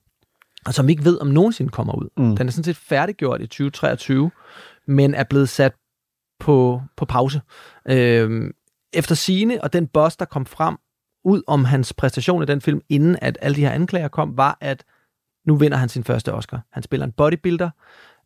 [0.67, 2.09] og som vi ikke ved, om nogensinde kommer ud.
[2.17, 2.37] Mm.
[2.37, 4.31] Den er sådan set færdiggjort i 2023,
[4.87, 5.75] men er blevet sat
[6.41, 7.41] på, på pause.
[7.89, 8.53] Øhm,
[8.93, 10.77] efter sine og den boss, der kom frem
[11.25, 14.59] ud om hans præstation i den film, inden at alle de her anklager kom, var,
[14.61, 14.85] at
[15.47, 16.61] nu vinder han sin første Oscar.
[16.73, 17.71] Han spiller en bodybuilder.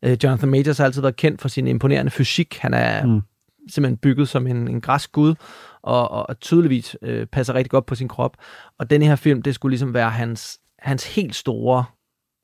[0.03, 2.57] Øh, Jonathan Majors har altid været kendt for sin imponerende fysik.
[2.57, 3.21] Han er mm.
[3.69, 5.35] simpelthen bygget som en, en græsk gud,
[5.81, 8.37] og, og, og tydeligvis øh, passer rigtig godt på sin krop.
[8.79, 11.85] Og den her film, det skulle ligesom være hans, hans helt store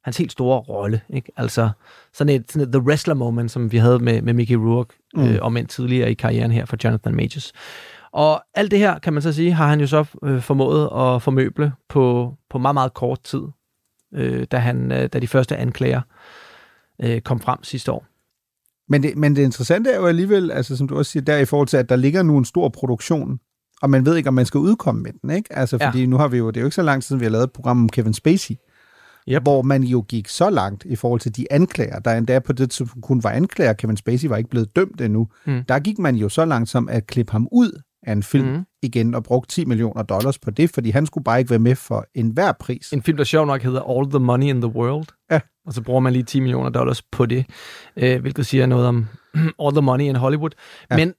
[0.03, 1.01] hans helt store rolle.
[1.09, 1.31] Ikke?
[1.37, 1.69] Altså
[2.13, 5.23] sådan et, sådan et The Wrestler moment, som vi havde med, med Mickey Rourke, mm.
[5.23, 7.53] øh, om end tidligere i karrieren her for Jonathan Majors.
[8.11, 11.21] Og alt det her, kan man så sige, har han jo så øh, formået at
[11.21, 13.41] formøble på, på meget, meget kort tid,
[14.13, 16.01] øh, da, han, øh, da de første anklager
[17.03, 18.05] øh, kom frem sidste år.
[18.89, 21.45] Men det, men det interessante er jo alligevel, altså som du også siger, der i
[21.45, 23.39] forhold til, at der ligger nu en stor produktion,
[23.81, 25.53] og man ved ikke, om man skal udkomme med den, ikke?
[25.57, 26.05] Altså, fordi ja.
[26.05, 27.43] nu har vi jo, det er jo ikke så lang tid siden, vi har lavet
[27.43, 28.55] et program om Kevin Spacey,
[29.29, 29.41] yep.
[29.43, 32.71] hvor man jo gik så langt i forhold til de anklager, der endda på det
[32.71, 35.63] tidspunkt kun var anklager, Kevin Spacey var ikke blevet dømt endnu, Mm.
[35.67, 38.63] der gik man jo så langt som at klippe ham ud af en film mm.
[38.81, 41.75] igen, og brugte 10 millioner dollars på det, fordi han skulle bare ikke være med
[41.75, 42.91] for enhver pris.
[42.93, 45.05] En film, der sjov nok hedder All the Money in the World.
[45.31, 45.39] Ja.
[45.65, 47.45] Og så bruger man lige 10 millioner dollars på det,
[47.97, 49.05] øh, hvilket siger noget om
[49.63, 50.49] All the Money in Hollywood.
[50.91, 50.97] Ja.
[50.97, 51.13] Men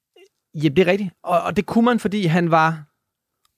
[0.54, 1.10] ja, det er rigtigt.
[1.24, 2.84] Og, og det kunne man, fordi han var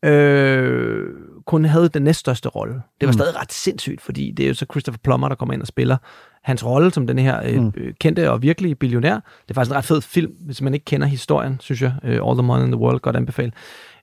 [0.05, 1.09] øh,
[1.47, 2.75] kun havde den næststørste rolle.
[2.75, 3.13] Det var Mm.
[3.13, 5.97] stadig ret sindssygt, fordi det er jo så Christopher Plummer, der kommer ind og spiller
[6.43, 7.73] hans rolle som den her øh, Mm.
[7.77, 9.15] øh, kendte og virkelige billionær.
[9.15, 11.93] Det er faktisk en ret fed film, hvis man ikke kender historien, synes jeg.
[12.05, 13.53] Øh, All the Money in the World, godt anbefale.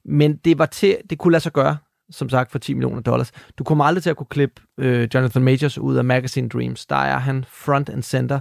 [0.05, 1.77] Men det var til, det kunne lade sig gøre,
[2.11, 3.31] som sagt, for 10 millioner dollars.
[3.57, 6.85] Du kommer aldrig til at kunne klippe øh, Jonathan Majors ud af Magazine Dreams.
[6.85, 8.39] Der er han front and center,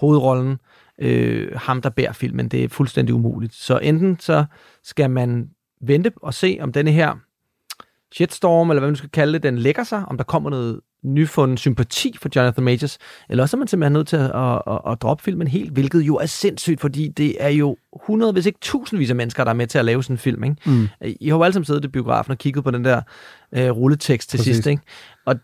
[0.00, 0.58] hovedrollen,
[1.00, 2.48] øh, ham der bærer filmen.
[2.48, 3.54] Det er fuldstændig umuligt.
[3.54, 4.44] Så enten så
[4.84, 5.48] skal man
[5.82, 7.14] vente og se, om denne her
[8.12, 11.58] shitstorm, eller hvad man skal kalde det, den lægger sig, om der kommer noget nyfundet
[11.58, 12.98] sympati for Jonathan Majors,
[13.30, 16.00] eller også er man simpelthen nødt til at, at, at, at droppe filmen helt, hvilket
[16.00, 19.54] jo er sindssygt, fordi det er jo 100, hvis ikke tusindvis af mennesker, der er
[19.54, 20.44] med til at lave sådan en film.
[20.44, 20.56] Ikke?
[20.66, 20.88] Mm.
[21.02, 23.00] I har jo alle sammen siddet i biografen og kigget på den der
[23.52, 24.54] øh, rulletekst til Præcis.
[24.56, 24.66] sidst.
[24.66, 24.82] Ikke?
[25.26, 25.36] Og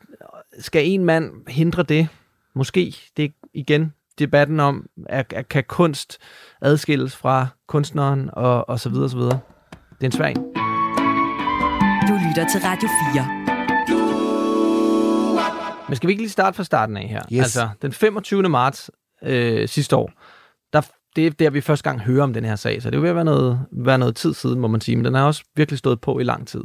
[0.58, 2.08] skal en mand hindre det?
[2.54, 2.96] Måske.
[3.16, 6.18] Det er igen debatten om, at, at kan kunst
[6.62, 9.38] adskilles fra kunstneren og, og så videre, og så videre.
[9.70, 10.57] Det er en svær en.
[12.08, 13.26] Du lytter til Radio 4.
[15.88, 17.22] Men skal vi ikke lige starte fra starten af her?
[17.32, 17.40] Yes.
[17.40, 18.42] Altså, den 25.
[18.42, 18.90] marts
[19.22, 20.12] øh, sidste år,
[20.72, 20.80] der,
[21.16, 23.02] det er der, vi første gang hører om den her sag, så det er jo
[23.02, 25.44] ved at være noget, være noget tid siden, må man sige, men den har også
[25.56, 26.64] virkelig stået på i lang tid.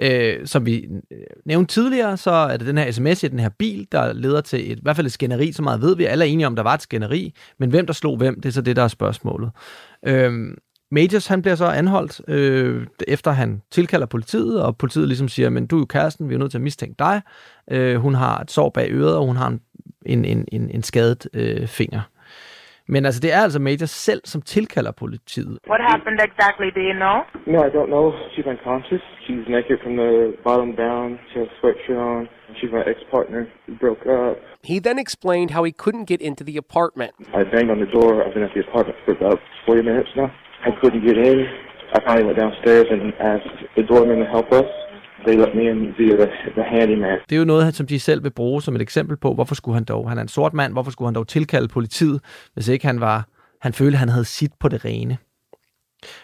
[0.00, 3.50] Øh, som vi øh, nævnte tidligere, så er det den her sms i den her
[3.58, 6.04] bil, der leder til et, i hvert fald et skænderi, så meget ved vi.
[6.04, 8.52] Alle er enige om, der var et skænderi, men hvem der slog hvem, det er
[8.52, 9.50] så det, der er spørgsmålet.
[10.06, 10.56] Øh,
[10.96, 15.66] Majors, han bliver så anholdt, øh, efter han tilkalder politiet, og politiet ligesom siger, men
[15.66, 17.16] du er jo kæresten, vi er nødt til at mistænke dig.
[17.70, 19.60] Øh, hun har et sår bag øret, og hun har en,
[20.06, 22.00] en, en, en, en skadet øh, finger.
[22.88, 25.58] Men altså, det er altså Majors selv, som tilkalder politiet.
[25.72, 26.68] What happened exactly?
[26.78, 27.16] Do you know?
[27.52, 28.06] No, I don't know.
[28.32, 29.02] She's unconscious.
[29.24, 30.10] She's naked from the
[30.48, 31.06] bottom down.
[31.28, 32.22] She has a sweatshirt on.
[32.58, 33.42] She's my ex-partner.
[33.68, 34.34] We broke up.
[34.72, 37.12] He then explained how he couldn't get into the apartment.
[37.40, 38.10] I banged on the door.
[38.24, 40.30] I've been at the apartment for about 40 minutes now.
[40.68, 41.38] I couldn't get in.
[41.94, 44.70] I finally went downstairs and asked the doorman to help us.
[45.26, 47.18] they let me in via the, the handyman.
[47.28, 49.74] Det er jo noget, som de selv vil bruge som et eksempel på, hvorfor skulle
[49.74, 52.20] han dog, han er en sort mand, hvorfor skulle han dog tilkalde politiet,
[52.54, 53.28] hvis ikke han var,
[53.60, 55.18] han følte, han havde sit på det rene.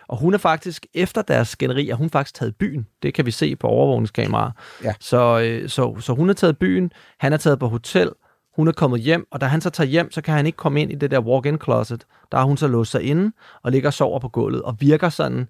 [0.08, 2.86] Og hun er faktisk, efter deres skænderi, er hun faktisk taget byen.
[3.02, 4.50] Det kan vi se på overvågningskameraer.
[4.84, 4.94] Ja.
[5.00, 8.10] Så, øh, så, så hun er taget byen, han er taget på hotel,
[8.58, 10.82] hun er kommet hjem, og da han så tager hjem, så kan han ikke komme
[10.82, 12.06] ind i det der walk-in closet.
[12.32, 15.08] Der har hun så låst sig inde og ligger og sover på gulvet, og virker
[15.08, 15.48] sådan,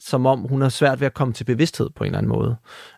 [0.00, 2.56] som om hun har svært ved at komme til bevidsthed på en eller anden måde.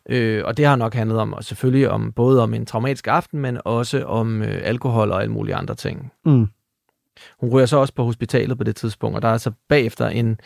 [0.08, 3.40] Øh, og det har nok handlet om, og selvfølgelig om, både om en traumatisk aften,
[3.40, 6.12] men også om øh, alkohol og alle mulige andre ting.
[6.24, 6.46] Mm.
[7.40, 10.40] Hun ryger så også på hospitalet på det tidspunkt, og der er så bagefter en,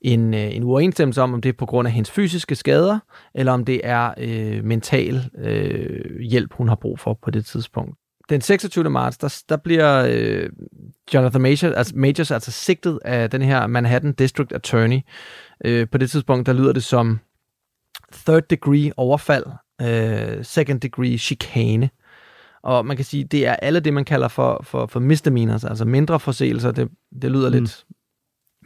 [0.00, 2.98] en, øh, en uoverensstemmelse om, om det er på grund af hendes fysiske skader,
[3.34, 7.98] eller om det er øh, mental øh, hjælp, hun har brug for på det tidspunkt.
[8.32, 8.90] Den 26.
[8.90, 10.50] marts, der, der bliver øh,
[11.14, 15.00] Jonathan Majors altså, Majors altså sigtet af den her Manhattan District Attorney.
[15.64, 17.18] Øh, på det tidspunkt, der lyder det som
[18.12, 19.44] third degree overfald,
[19.82, 21.90] øh, second degree chikane.
[22.62, 25.84] Og man kan sige, det er alle det, man kalder for, for, for misdemeanors, altså
[25.84, 26.70] mindre forseelser.
[26.70, 26.88] Det,
[27.22, 27.54] det lyder mm.
[27.54, 27.84] lidt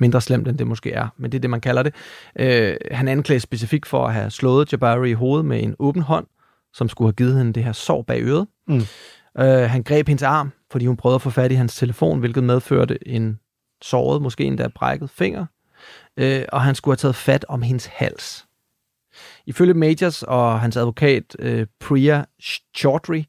[0.01, 1.95] mindre slemt, end det måske er, men det er det, man kalder det.
[2.39, 6.27] Øh, han anklages specifikt for at have slået Jabari i hovedet med en åben hånd,
[6.75, 8.47] som skulle have givet hende det her sår bag øret.
[8.69, 8.81] Mm.
[9.39, 12.45] Øh, han greb hendes arm, fordi hun prøvede at få fat i hans telefon, hvilket
[12.45, 13.41] medførte en
[13.83, 15.47] såret, måske endda brækket finger.
[16.17, 18.47] Øh, og han skulle have taget fat om hendes hals.
[19.47, 22.25] Ifølge Majors og hans advokat øh, Priya
[22.77, 23.25] Chaudhry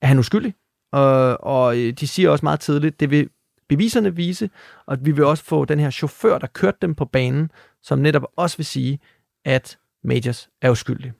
[0.00, 0.54] er han uskyldig.
[0.92, 3.28] Og, og øh, de siger også meget tidligt, det vil
[3.68, 4.50] beviserne vise,
[4.86, 7.50] og vi vil også få den her chauffør, der kørte dem på banen,
[7.82, 8.98] som netop også vil sige,
[9.44, 11.12] at Majors er uskyldig.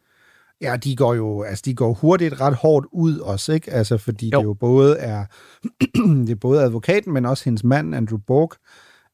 [0.62, 3.70] Ja, de går jo altså, de går hurtigt ret hårdt ud også, ikke?
[3.70, 4.38] Altså, fordi jo.
[4.38, 5.25] det jo både er,
[6.27, 8.53] det er både advokaten, men også hendes mand, Andrew Borg,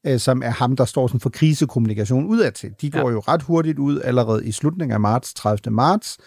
[0.07, 2.71] øh, som er ham, der står sådan for krisekommunikation udadtil.
[2.81, 3.09] De går ja.
[3.09, 5.71] jo ret hurtigt ud allerede i slutningen af marts, 30.
[5.71, 6.17] marts,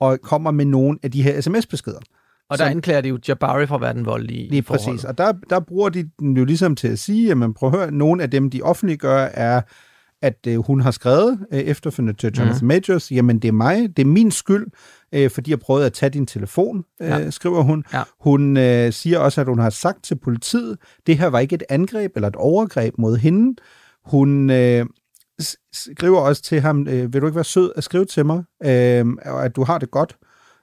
[0.00, 2.00] og kommer med nogle af de her sms-beskeder.
[2.50, 5.32] Og der anklager de jo Jabari for at være den voldelige Lige præcis, og der,
[5.50, 8.22] der bruger de den jo ligesom til at sige, at man prøver at høre, nogle
[8.22, 9.60] af dem, de offentliggør, er,
[10.22, 12.68] at øh, hun har skrevet øh, efterfølgende til Jonathan mm.
[12.68, 14.66] Majors, jamen det er mig, det er min skyld,
[15.12, 17.30] øh, fordi jeg prøvede at tage din telefon, øh, ja.
[17.30, 17.84] skriver hun.
[17.92, 18.02] Ja.
[18.20, 21.62] Hun øh, siger også, at hun har sagt til politiet, det her var ikke et
[21.68, 23.60] angreb eller et overgreb mod hende.
[24.04, 24.86] Hun øh,
[25.72, 29.06] skriver også til ham, øh, vil du ikke være sød at skrive til mig, øh,
[29.24, 30.16] at du har det godt,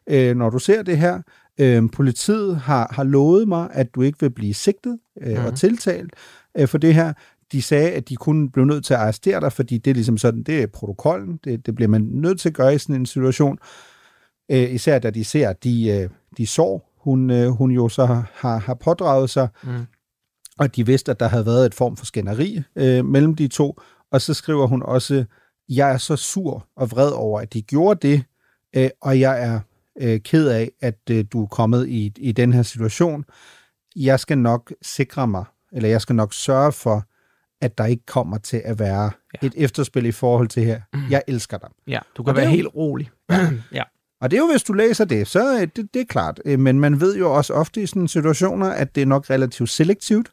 [0.10, 1.22] øh, når du ser det her.
[1.60, 5.46] Øh, politiet har, har lovet mig, at du ikke vil blive sigtet øh, mm.
[5.46, 6.14] og tiltalt
[6.58, 7.14] øh, for det her.
[7.52, 10.18] De sagde, at de kun blev nødt til at arrestere dig, fordi det er ligesom
[10.18, 13.06] sådan, det er protokollen, det, det bliver man nødt til at gøre i sådan en
[13.06, 13.58] situation.
[14.52, 18.58] Øh, især da de ser de, øh, de sår, hun, øh, hun jo så har,
[18.58, 19.86] har pådraget sig, mm.
[20.60, 23.80] og de vidste, at der havde været et form for skænderi øh, mellem de to.
[24.12, 25.26] Og så skriver hun også,
[25.70, 28.24] jeg er så sur og vred over, at de gjorde det,
[28.76, 29.60] øh, og jeg er
[30.02, 33.26] øh, ked af, at øh, du er kommet i, i den her situation.
[33.96, 37.06] Jeg skal nok sikre mig, eller jeg skal nok sørge for,
[37.62, 39.48] at der ikke kommer til at være ja.
[39.48, 40.82] et efterspil i forhold til her.
[40.94, 41.00] Mm.
[41.10, 41.70] Jeg elsker dig.
[41.88, 43.10] Ja, du kan og være jo, helt rolig.
[43.74, 43.84] ja.
[44.22, 46.42] Og det er jo, hvis du læser det, så det, det er klart.
[46.46, 49.70] Øh, men man ved jo også ofte i sådan situationer, at det er nok relativt
[49.70, 50.32] selektivt,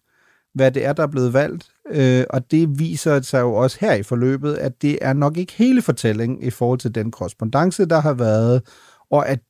[0.54, 1.70] hvad det er, der er blevet valgt.
[1.90, 5.52] Øh, og det viser sig jo også her i forløbet, at det er nok ikke
[5.52, 8.62] hele fortællingen i forhold til den korrespondence, der har været,
[9.10, 9.40] og at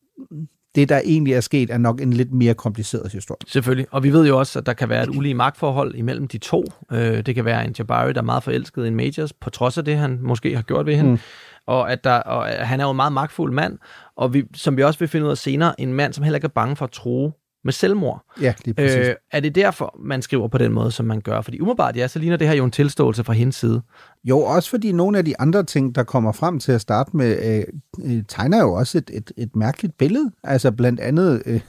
[0.75, 3.39] det, der egentlig er sket, er nok en lidt mere kompliceret historie.
[3.47, 6.39] Selvfølgelig, og vi ved jo også, at der kan være et ulige magtforhold imellem de
[6.39, 6.65] to.
[6.93, 9.79] Øh, det kan være en Jabari, der er meget forelsket i en Majors, på trods
[9.79, 11.11] af det, han måske har gjort ved hende.
[11.11, 11.19] Mm.
[11.67, 13.79] Og at, der, og han er jo en meget magtfuld mand,
[14.17, 16.45] og vi, som vi også vil finde ud af senere, en mand, som heller ikke
[16.45, 17.33] er bange for at tro
[17.65, 18.25] med selvmord.
[18.41, 18.97] Ja, lige præcis.
[18.97, 21.41] Øh, er det derfor, man skriver på den måde, som man gør?
[21.41, 23.83] Fordi umiddelbart, ja, så ligner det her jo en tilståelse fra hendes side.
[24.25, 27.39] Jo, også fordi nogle af de andre ting, der kommer frem til at starte med,
[27.43, 27.65] øh,
[28.05, 30.31] øh, tegner jo også et, et, et mærkeligt billede.
[30.43, 31.43] Altså blandt andet...
[31.47, 31.61] Øh,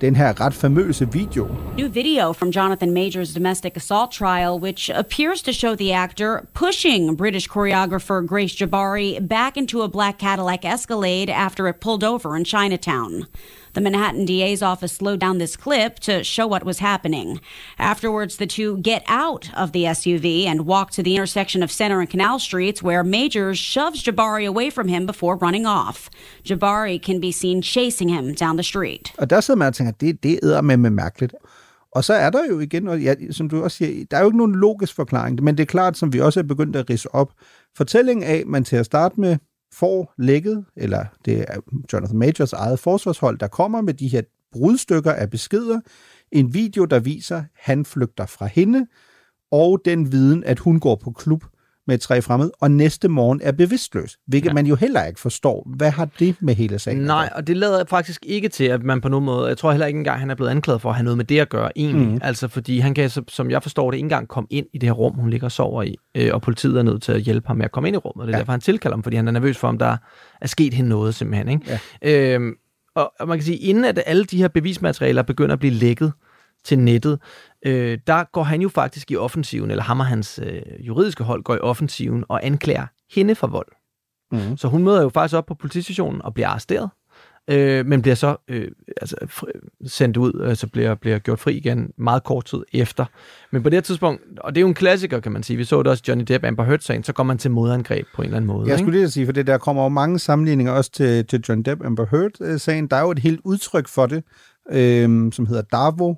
[0.00, 1.48] den her ret famøse video.
[1.78, 7.16] New video from Jonathan Major's domestic assault trial, which appears to show the actor pushing
[7.16, 12.44] British choreographer Grace Jabari back into a black Cadillac Escalade after it pulled over in
[12.44, 13.26] Chinatown.
[13.74, 17.40] The Manhattan DA's office slowed down this clip to show what was happening.
[17.76, 22.00] Afterwards, the two get out of the SUV and walk to the intersection of Center
[22.00, 26.08] and Canal Streets, where Majors shoves Jabari away from him before running off.
[26.44, 29.12] Jabari can be seen chasing him down the street.
[29.18, 31.34] Og der sidder man og tænker, det, det med med mærkeligt.
[31.92, 34.26] Og så er der jo igen, og ja, som du også siger, der er jo
[34.26, 37.14] ikke nogen logisk forklaring, men det er klart, som vi også er begyndt at rise
[37.14, 37.32] op,
[37.76, 39.36] fortællingen af, man til at starte med
[39.74, 41.60] får lækket, eller det er
[41.92, 45.80] Jonathan Majors eget forsvarshold, der kommer med de her brudstykker af beskeder,
[46.32, 48.86] en video, der viser, at han flygter fra hende,
[49.50, 51.44] og den viden, at hun går på klub
[51.86, 54.54] med tre fremmede, og næste morgen er bevidstløs, hvilket ja.
[54.54, 55.68] man jo heller ikke forstår.
[55.76, 56.98] Hvad har det med hele sagen?
[56.98, 59.48] Nej, og det lader faktisk ikke til, at man på nogen måde...
[59.48, 61.38] Jeg tror heller ikke engang, han er blevet anklaget for at have noget med det
[61.38, 62.08] at gøre, egentlig.
[62.08, 62.20] Mm.
[62.22, 64.94] Altså, fordi han kan, som jeg forstår det, ikke engang komme ind i det her
[64.94, 67.56] rum, hun ligger og sover i, øh, og politiet er nødt til at hjælpe ham
[67.56, 68.26] med at komme ind i rummet.
[68.26, 68.36] Det er Ja.
[68.36, 68.40] ja.
[68.40, 69.96] derfor, han tilkalder ham, fordi han er nervøs for, om der
[70.40, 71.48] er sket hende noget, simpelthen.
[71.48, 71.80] Ikke?
[72.02, 72.34] Ja.
[72.34, 72.52] Øhm,
[72.94, 76.12] og, og man kan sige, inden at alle de her bevismaterialer begynder at blive lækket
[76.64, 77.18] til nettet,
[77.64, 81.42] øh, der går han jo faktisk i offensiven, eller ham og hans øh, juridiske hold
[81.42, 83.68] går i offensiven og anklager hende for vold.
[84.32, 84.56] Mm.
[84.56, 86.90] Så hun møder jo faktisk op på politistationen og bliver arresteret,
[87.50, 91.92] øh, men bliver så øh, altså, fri- sendt ud, altså bliver, bliver gjort fri igen
[91.98, 93.04] meget kort tid efter.
[93.50, 95.64] Men på det her tidspunkt, og det er jo en klassiker, kan man sige, vi
[95.64, 98.36] så det også Johnny Depp Amber Heard-sagen, så går man til modangreb på en eller
[98.36, 98.68] anden måde.
[98.68, 101.62] Jeg skulle lige sige, for det der kommer jo mange sammenligninger også til, til John
[101.62, 102.86] Depp Amber Heard-sagen.
[102.86, 104.24] Der er jo et helt udtryk for det,
[104.72, 106.14] øhm, som hedder DAVO,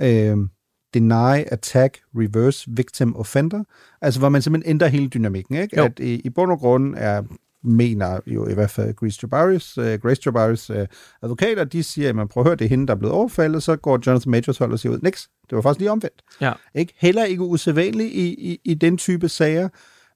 [0.00, 0.48] øhm,
[0.96, 3.64] Deny, Attack, Reverse, Victim, Offender.
[4.00, 5.76] Altså, hvor man simpelthen ændrer hele dynamikken, ikke?
[5.76, 5.84] Jo.
[5.84, 7.22] At i, i bund og grund er
[7.64, 10.76] mener jo i hvert fald Grace Jabaris, uh, Grace Jabaris uh,
[11.22, 13.62] advokater, de siger, at man prøver at høre, det er hende, der er blevet overfaldet,
[13.62, 16.22] så går Jonathan Majors hold og siger ud, niks, det var faktisk lige omvendt.
[16.40, 16.52] Ja.
[16.74, 16.94] Ikke?
[16.98, 19.68] Heller ikke usædvanligt i, i, i den type sager,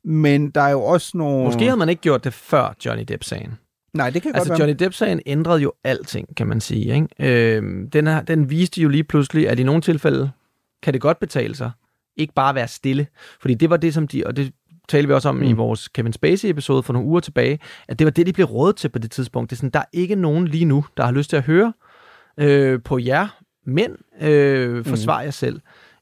[0.04, 1.44] men der er jo også nogle...
[1.44, 3.52] Måske havde man ikke gjort det før Johnny Depp-sagen.
[3.94, 4.68] Nej, det kan Altså, godt være.
[4.68, 6.94] Johnny Depp-sagen ændrede jo alting, kan man sige.
[6.94, 7.56] Ikke?
[7.56, 10.30] Øhm, den, her, den viste jo lige pludselig, at i nogle tilfælde
[10.82, 11.70] kan det godt betale sig.
[12.16, 13.06] Ikke bare være stille.
[13.40, 14.26] Fordi det var det, som de...
[14.26, 14.52] Og det
[14.88, 15.42] talte vi også om mm.
[15.42, 18.76] i vores Kevin Spacey-episode for nogle uger tilbage, at det var det, de blev rådet
[18.76, 19.50] til på det tidspunkt.
[19.50, 21.72] Det er sådan, der er ikke nogen lige nu, der har lyst til at høre
[22.38, 23.28] øh, på jer
[23.66, 23.96] mænd.
[24.20, 25.60] Øh, forsvar jer selv.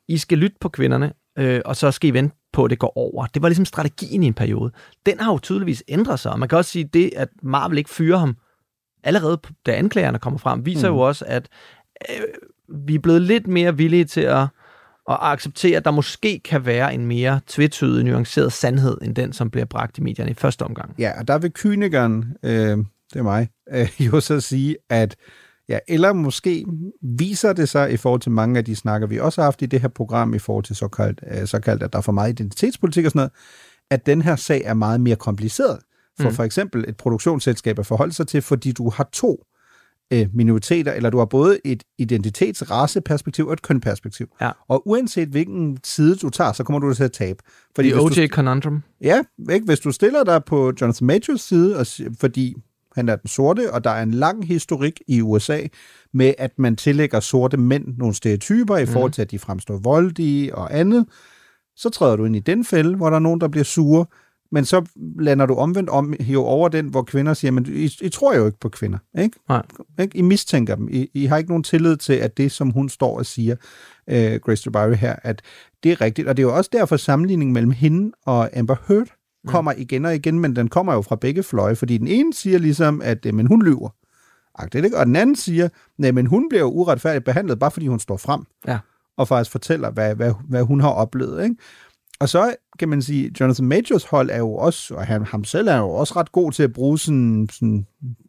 [0.09, 2.93] I skal lytte på kvinderne, øh, og så skal I vente på, at det går
[2.97, 3.27] over.
[3.27, 4.73] Det var ligesom strategien i en periode.
[5.07, 7.91] Den har jo tydeligvis ændret sig, og man kan også sige, det, at Marvel ikke
[7.91, 8.37] fyrer ham,
[9.05, 10.95] allerede da anklagerne kommer frem, viser Mm.
[10.95, 10.99] mm.
[10.99, 11.49] jo også, at
[12.11, 12.25] øh,
[12.87, 14.47] vi er blevet lidt mere villige til at,
[15.09, 19.51] at acceptere, at der måske kan være en mere tvetydig, nuanceret sandhed, end den, som
[19.51, 20.95] bliver bragt i medierne i første omgang.
[20.99, 22.51] Ja, og der vil kynikeren, øh,
[23.13, 25.17] det er mig, øh, jo så sige, at
[25.69, 26.65] ja, eller måske
[27.03, 29.67] viser det sig i forhold til mange af de snakker, vi også har haft i
[29.67, 33.05] det her program, i forhold til såkaldt, øh, såkaldt at der er for meget identitetspolitik
[33.05, 33.33] og sådan noget,
[33.91, 35.79] at den her sag er meget mere kompliceret
[36.21, 36.35] for Mm.
[36.35, 39.58] for eksempel et produktionsselskab at forholde sig til, fordi du har to øh,
[40.33, 44.27] minoriteter, eller du har både et identitets- raceperspektiv og et kønperspektiv.
[44.41, 44.51] Ja.
[44.69, 47.39] Og uanset hvilken side du tager, så kommer du til at tabe.
[47.75, 48.83] Fordi du- OJ Conundrum.
[49.01, 49.67] Ja, ikke?
[49.67, 51.87] hvis du stiller dig på Jonathan Majors side, og,
[52.21, 52.55] fordi
[52.95, 55.61] han er den sorte, og der er en lang historik i USA
[56.15, 60.55] med, at man tillægger sorte mænd nogle stereotyper i forhold til, at de fremstår voldige
[60.55, 61.07] og andet,
[61.77, 64.07] så træder du ind i den fælde, hvor der er nogen, der bliver sure,
[64.53, 64.85] men så
[65.21, 68.47] lander du omvendt om jo over den, hvor kvinder siger, men I, I tror jo
[68.47, 69.39] ikke på kvinder, ikke?
[69.49, 69.63] Nej.
[70.01, 70.19] ikke?
[70.19, 70.89] I mistænker dem.
[70.91, 73.57] I, I har ikke nogen tillid til, at det, som hun står og siger,
[74.11, 75.43] øh, Grace Jabari her, at
[75.83, 76.29] det er rigtigt.
[76.29, 79.07] Og det er jo også derfor sammenligningen mellem hende og Amber Heard
[79.47, 82.59] kommer igen og igen, men den kommer jo fra begge fløje, fordi den ene siger
[82.59, 83.89] ligesom, at øh, men hun lyver.
[84.55, 84.97] Agtigt, ikke?
[84.99, 88.17] Og den anden siger, nej, men hun bliver jo uretfærdigt behandlet, bare fordi hun står
[88.17, 88.79] frem Ja.
[89.17, 91.45] og faktisk fortæller, hvad, hvad, hvad hun har oplevet.
[91.45, 91.57] Ikke?
[92.21, 95.69] Og så kan man sige, Jonathan Majors hold er jo også, og han, ham selv
[95.69, 97.87] er jo også ret god til at bruge sådan, sådan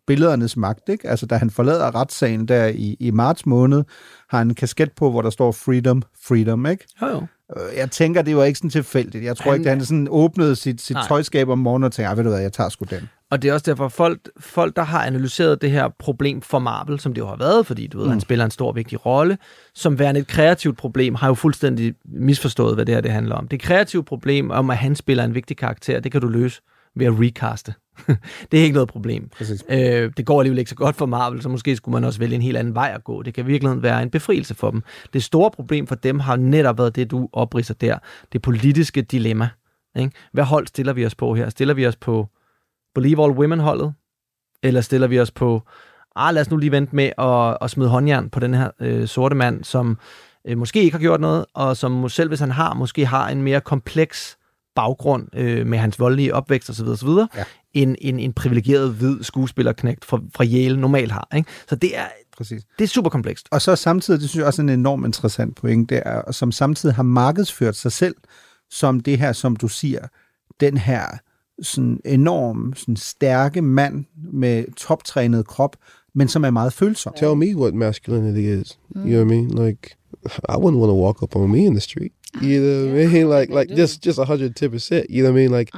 [0.09, 0.89] billedernes magt.
[0.89, 1.07] Ikke?
[1.09, 3.83] Altså da han forlader retssagen der i, i marts måned,
[4.29, 6.65] har han en kasket på, hvor der står freedom, freedom.
[6.65, 6.85] Ikke?
[7.01, 7.17] Jo, jo.
[7.57, 9.23] Øh, Jeg tænker, det var ikke sådan tilfældigt.
[9.23, 11.07] Jeg tror Han- ikke, at han sådan åbnede sit, sit Nej.
[11.07, 13.09] tøjskab om morgenen og tænkte, "Ej, ved du hvad, jeg tager sgu den.
[13.31, 16.99] Og det er også derfor, folk, folk, der har analyseret det her problem for Marvel,
[16.99, 18.11] som det jo har været, fordi du ved, mm.
[18.11, 19.37] han spiller en stor, vigtig rolle,
[19.75, 23.47] som værende et kreativt problem, har jo fuldstændig misforstået, hvad det her det handler om.
[23.47, 26.61] Det kreative problem om, at han spiller en vigtig karakter, det kan du løse
[26.99, 27.73] ved at recaste.
[28.51, 29.29] det er ikke noget problem.
[29.37, 29.63] Præcis.
[29.69, 32.35] Øh, det går alligevel ikke så godt for Marvel, så måske skulle man også vælge
[32.35, 33.21] en helt anden vej at gå.
[33.21, 34.83] Det kan virkelig være en befrielse for dem.
[35.13, 37.97] Det store problem for dem har netop været det, du opridser der.
[38.33, 39.49] Det politiske dilemma.
[39.95, 40.11] Ikke?
[40.33, 41.49] Hvad hold stiller vi os på her?
[41.49, 42.27] Stiller vi os på
[42.95, 43.93] Believe All Women-holdet?
[44.63, 45.61] Eller stiller vi os på,
[46.15, 49.07] ah, lad os nu lige vente med at, at smide håndjern på den her øh,
[49.07, 49.97] sorte mand, som
[50.47, 53.41] øh, måske ikke har gjort noget, og som selv hvis han har, måske har en
[53.41, 54.38] mere kompleks
[54.79, 57.07] baggrund øh, med hans voldelige opvækst osv., osv.
[57.07, 57.43] Ja.
[57.73, 61.27] end en, en privilegeret hvid skuespillerknægt fra, fra Yale normalt har.
[61.35, 61.49] Ikke?
[61.69, 62.05] Så det er,
[62.37, 62.63] Præcis.
[62.77, 63.47] det er super komplekst.
[63.51, 66.35] Og så samtidig, det synes jeg også er en enormt interessant point, det er, og
[66.35, 68.15] som samtidig har markedsført sig selv
[68.71, 70.07] som det her, som du siger,
[70.59, 71.05] den her
[71.61, 75.75] sådan enorm, sådan stærke mand med toptrænet krop,
[76.15, 77.13] men som er meget følsom.
[77.17, 78.79] Tell me what masculinity is.
[78.95, 79.65] You know what I mean?
[79.65, 82.11] Like, I wouldn't want to walk up on me in the street.
[82.41, 83.29] You know what I mean?
[83.29, 85.09] Like, like just just a hundred ten percent.
[85.09, 85.51] You know what I mean?
[85.51, 85.71] Like,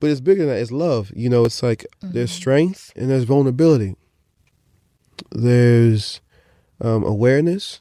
[0.00, 0.60] but it's bigger than that.
[0.60, 1.10] It's love.
[1.16, 3.96] You know, it's like there's strength and there's vulnerability.
[5.30, 6.20] There's
[6.80, 7.80] um, awareness,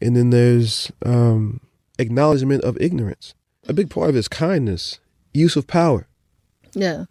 [0.00, 1.60] and then there's um,
[1.98, 3.34] acknowledgement of ignorance.
[3.68, 5.00] A big part of it is kindness.
[5.32, 6.06] use of power,
[6.74, 7.06] Yeah.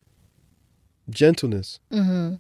[1.09, 1.79] gentleness.
[1.91, 2.35] Mm-hmm.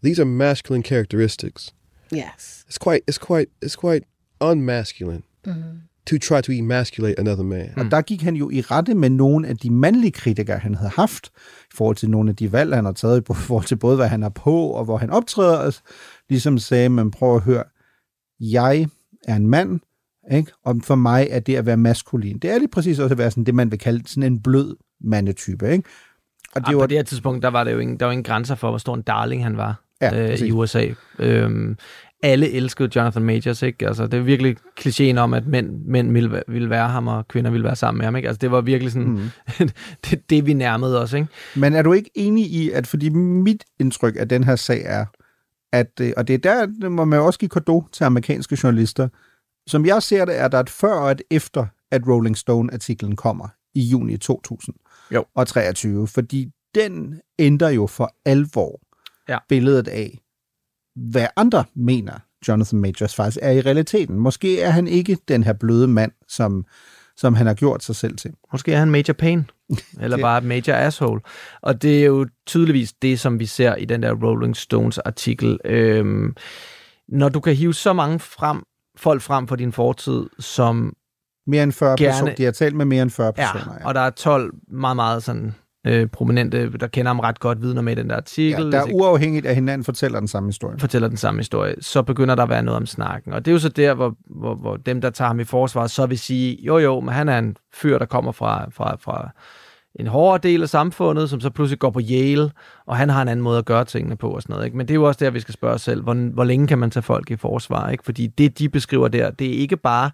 [0.00, 1.70] These are masculine characteristics.
[2.10, 2.64] Yes.
[2.66, 4.04] It's quite it's quite it's quite
[4.40, 5.82] unmasculine Mhm.
[6.06, 7.72] To try to emasculate another man.
[7.76, 10.90] Og der gik han jo i rette med nogle af de mandlige kritikere, han havde
[10.90, 11.26] haft,
[11.64, 14.08] i forhold til nogle af de valg, han har taget, i forhold til både, hvad
[14.08, 15.58] han er på, og hvor han optræder.
[15.58, 15.80] Altså,
[16.28, 17.64] ligesom sagde, man prøver at høre,
[18.40, 18.86] jeg
[19.28, 19.80] er en mand,
[20.32, 20.52] ikke?
[20.64, 22.38] og for mig er det at være maskulin.
[22.38, 24.76] Det er lige præcis også at være sådan det, man vil kalde sådan en blød
[25.00, 25.72] mandetype.
[25.72, 25.84] Ikke?
[26.54, 26.82] Og det var...
[26.82, 28.78] På det her tidspunkt, der var det jo ingen, der var ingen grænser for, hvor
[28.78, 30.86] stor en darling han var Ja, øh, i USA.
[31.18, 31.76] Øhm,
[32.22, 33.86] alle elskede Jonathan Majors, ikke?
[33.86, 37.50] Altså, det er virkelig klichéen om, at mænd, mænd ville, ville være ham, og kvinder
[37.50, 38.28] ville være sammen med ham, ikke?
[38.28, 39.30] Altså, det var virkelig sådan, mm.
[40.10, 41.28] det, det, vi nærmede os, ikke?
[41.56, 45.04] Men er du ikke enig i, at fordi mit indtryk af den her sag er,
[45.72, 49.08] at, øh, og det er der, må man jo også give kado til amerikanske journalister,
[49.66, 53.48] som jeg ser det, er der et før og et efter, at Rolling Stone-artiklen kommer
[53.74, 58.80] i juni 2023, fordi den ændrer jo for alvor
[59.28, 59.38] ja.
[59.48, 60.18] billedet af,
[60.96, 62.12] hvad andre mener,
[62.48, 64.16] Jonathan Majors faktisk er i realiteten.
[64.18, 66.64] Måske er han ikke den her bløde mand, som,
[67.16, 68.30] som han har gjort sig selv til.
[68.52, 69.50] Måske er han major pain,
[70.02, 71.20] eller bare major asshole.
[71.62, 75.58] Og det er jo tydeligvis det, som vi ser i den der Rolling Stones artikel.
[75.64, 76.36] Øhm,
[77.08, 78.62] når du kan hive så mange frem,
[78.96, 80.92] folk frem for din fortid, som
[81.46, 82.34] Mere end 40 Gerne- personer.
[82.34, 83.84] De har talt med mere end 40 Ja, personer.
[83.84, 85.54] og der er 12 meget, meget sådan,
[85.86, 88.64] øh, prominente, der kender ham ret godt, vidner med i den der artikel.
[88.64, 90.78] Ja, der er uafhængigt af hinanden fortæller den samme historie.
[90.78, 93.32] fortæller den samme historie, så begynder der at være noget om snakken.
[93.32, 95.86] Og det er jo så der, hvor, hvor, hvor dem, der tager ham i forsvar,
[95.86, 99.30] så vil sige, jo jo, men han er en fyr, der kommer fra, fra, fra
[99.94, 102.50] en hårdere del af samfundet, som så pludselig går på Yale,
[102.86, 104.64] og han har en anden måde at gøre tingene på og sådan noget.
[104.64, 104.76] Ikke?
[104.76, 106.78] Men det er jo også der, vi skal spørge os selv, hvor, hvor længe kan
[106.78, 107.90] man tage folk i forsvar?
[107.90, 108.04] Ikke?
[108.04, 110.10] Fordi det, de beskriver der, det er ikke bare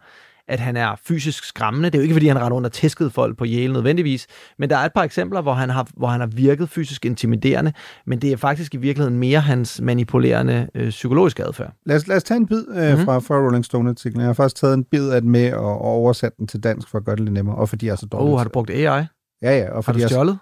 [0.48, 1.90] at han er fysisk skræmmende.
[1.90, 4.26] Det er jo ikke, fordi han render rundt og tæskede folk på Yale nødvendigvis,
[4.58, 7.72] men der er et par eksempler, hvor han har, hvor han har virket fysisk intimiderende,
[8.06, 11.72] men det er faktisk i virkeligheden mere hans manipulerende øh, psykologiske adfærd.
[11.86, 13.04] Lad os, lad os tage en bid øh, Mhm.
[13.04, 14.20] fra, fra Rolling Stone-artiklen.
[14.20, 16.88] Jeg har faktisk taget en bid af den med og, og oversat den til dansk
[16.88, 18.32] for at gøre det lidt nemmere, og fordi jeg er så dårlig.
[18.32, 18.82] Oh, har du brugt AI?
[18.82, 19.04] Ja,
[19.42, 19.68] ja.
[19.68, 20.38] Og Har fordi du jeg, stjålet?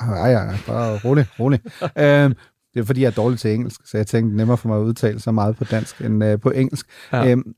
[0.00, 1.60] Ja, ja, ja, bare rolig, rolig.
[1.98, 2.34] øhm,
[2.74, 4.78] det er fordi, jeg er dårlig til engelsk, så jeg tænkte, er nemmere for mig
[4.78, 6.86] at udtale så meget på dansk end øh, på engelsk.
[7.12, 7.30] Ja.
[7.30, 7.54] Øhm,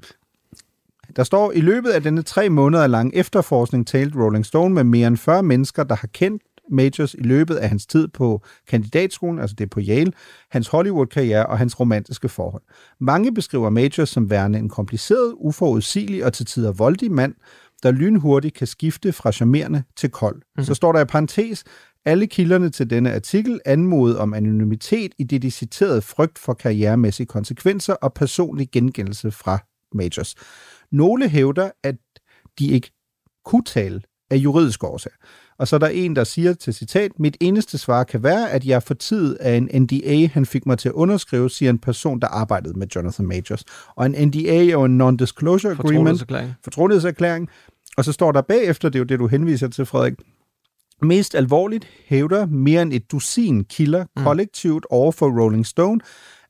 [1.16, 5.08] der står, i løbet af denne tre måneder lange efterforskning talte Rolling Stone med mere
[5.08, 9.56] end 40 mennesker, der har kendt Majors i løbet af hans tid på kandidatskolen, altså
[9.58, 10.12] det på Yale,
[10.50, 12.62] hans Hollywood-karriere og hans romantiske forhold.
[13.00, 17.34] Mange beskriver Majors som værende en kompliceret, uforudsigelig og til tider voldig mand,
[17.82, 20.36] der lynhurtigt kan skifte fra charmerende til kold.
[20.36, 20.64] Mm-hmm.
[20.64, 21.64] Så står der i parentes,
[22.04, 27.26] alle kilderne til denne artikel anmodede om anonymitet i det de citerede frygt for karrieremæssige
[27.26, 29.58] konsekvenser og personlig gengældelse fra
[29.94, 30.34] Majors.
[30.94, 31.96] Nogle hævder, at
[32.58, 32.90] de ikke
[33.44, 35.16] kunne tale af juridiske årsager.
[35.58, 38.64] Og så er der en, der siger til citat, mit eneste svar kan være, at
[38.64, 42.20] jeg for tid af en NDA, han fik mig til at underskrive, siger en person,
[42.20, 43.64] der arbejdede med Jonathan Majors.
[43.96, 45.76] Og en NDA er jo en non-disclosure agreement.
[45.76, 46.54] Fortrolighedserklæring.
[46.64, 47.48] Fortrolighedserklæring.
[47.96, 50.14] Og så står der bagefter, det er jo det, du henviser til, Frederik,
[51.02, 56.00] Mest alvorligt hævder mere end et dusin kilder kollektivt over for Rolling Stone,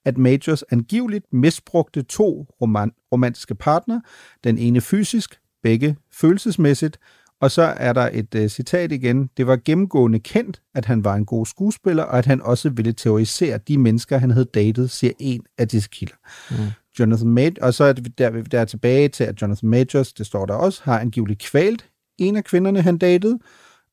[0.04, 4.00] at Majors angiveligt misbrugte to roman- romantiske partner,
[4.44, 6.98] den ene fysisk, begge følelsesmæssigt,
[7.40, 9.30] og så er der et uh, citat igen.
[9.36, 12.92] Det var gennemgående kendt, at han var en god skuespiller, og at han også ville
[12.92, 16.16] terrorisere de mennesker, han havde datet, siger en af disse kilder.
[16.50, 16.56] Mm.
[16.98, 20.26] Jonathan Majors, og så er det der, der er tilbage til, at Jonathan Majors, det
[20.26, 23.38] står der også, har angiveligt kvalt en af kvinderne, han datede,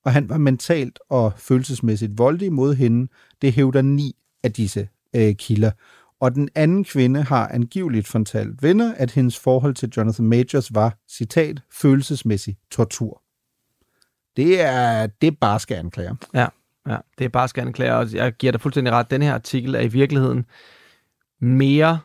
[0.06, 3.12] og han var mentalt og følelsesmæssigt voldelig mod hende.
[3.42, 5.72] Det hævder ni af disse øh, kilder.
[6.22, 10.98] Og den anden kvinde har angiveligt fortalt venner, at hendes forhold til Jonathan Majors var,
[11.10, 13.22] citat, følelsesmæssig tortur.
[14.38, 16.16] Det er, det er bare skal anklager.
[16.34, 16.48] Ja,
[16.88, 19.12] ja, det er bare skandeklager, og jeg giver dig fuldstændig ret.
[19.12, 20.46] Den her artikel er i virkeligheden
[21.42, 22.00] mere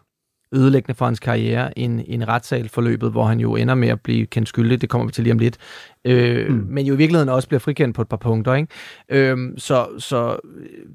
[0.53, 4.27] ødelæggende for hans karriere end en retssal forløbet, hvor han jo ender med at blive
[4.27, 4.81] kendt skyldig.
[4.81, 5.59] Det kommer vi til lige om lidt.
[6.05, 6.67] Øh, mm.
[6.69, 8.55] Men jo i virkeligheden også bliver frikendt på et par punkter.
[8.55, 8.69] Ikke?
[9.09, 10.37] Øh, så, så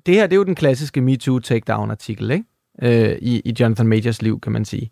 [0.06, 2.46] det her, det er jo den klassiske MeToo takedown-artikel, ikke?
[2.84, 4.90] Øh, i, i Jonathan Majors liv, kan man sige.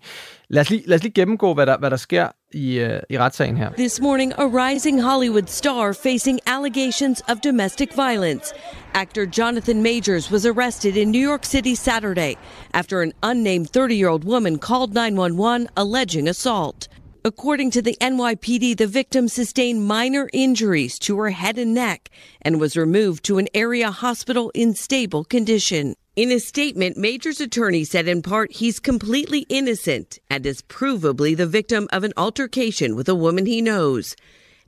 [0.49, 3.17] Lad os lige, lad os lige gennemgå, hvad der, hvad der sker i, uh, i
[3.17, 3.69] retssagen her.
[3.71, 8.53] This morning, a rising Hollywood star facing allegations of domestic violence.
[8.93, 12.35] Actor Jonathan Majors was arrested in New York City Saturday
[12.73, 16.87] after an unnamed 30 year old woman called 911 alleging assault.
[17.25, 22.09] According to the NYPD, the victim sustained minor injuries to her head and neck
[22.41, 25.95] and was removed to an area hospital in stable condition.
[26.19, 31.47] In a statement, Major's attorney said in part he's completely innocent and is provably the
[31.47, 34.15] victim of an altercation with a woman he knows.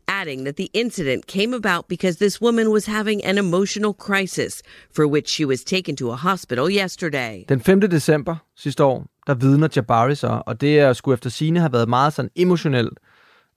[0.08, 4.62] adding that the incident came about because this woman was having an emotional crisis,
[4.96, 7.46] for which she was taken to a hospital yesterday.
[7.50, 7.80] Den 5.
[7.80, 11.90] december sidste år, der vidner Jabari så, og det er sgu efter sine har været
[11.90, 13.00] meget sådan emotionelt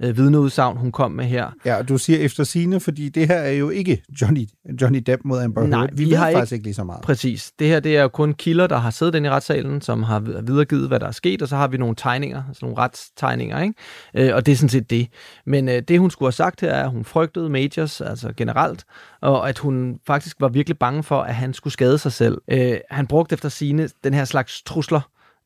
[0.02, 1.50] øh, vidneudsagn, hun kom med her.
[1.64, 4.48] Ja, og du siger efter sine, fordi det her er jo ikke Johnny,
[4.82, 5.90] Johnny Depp mod Amber Nej, Heard.
[5.96, 7.02] Vi, vi ved har faktisk ikke- ikke lige så meget.
[7.02, 7.52] Præcis.
[7.58, 10.20] Det her det er jo kun kilder, der har siddet inde i retssalen, som har
[10.20, 13.74] videregivet, hvad der er sket, og så har vi nogle tegninger, altså nogle retstegninger, ikke?
[14.14, 15.08] Øh, og det er sådan set det.
[15.46, 18.84] Men øh, det, hun skulle have sagt her, er, at hun frygtede Majors, altså generelt,
[19.20, 22.38] og at hun faktisk var virkelig bange for, at han skulle skade sig selv.
[22.50, 25.00] Øh, han brugte efter sine den her slags trusler,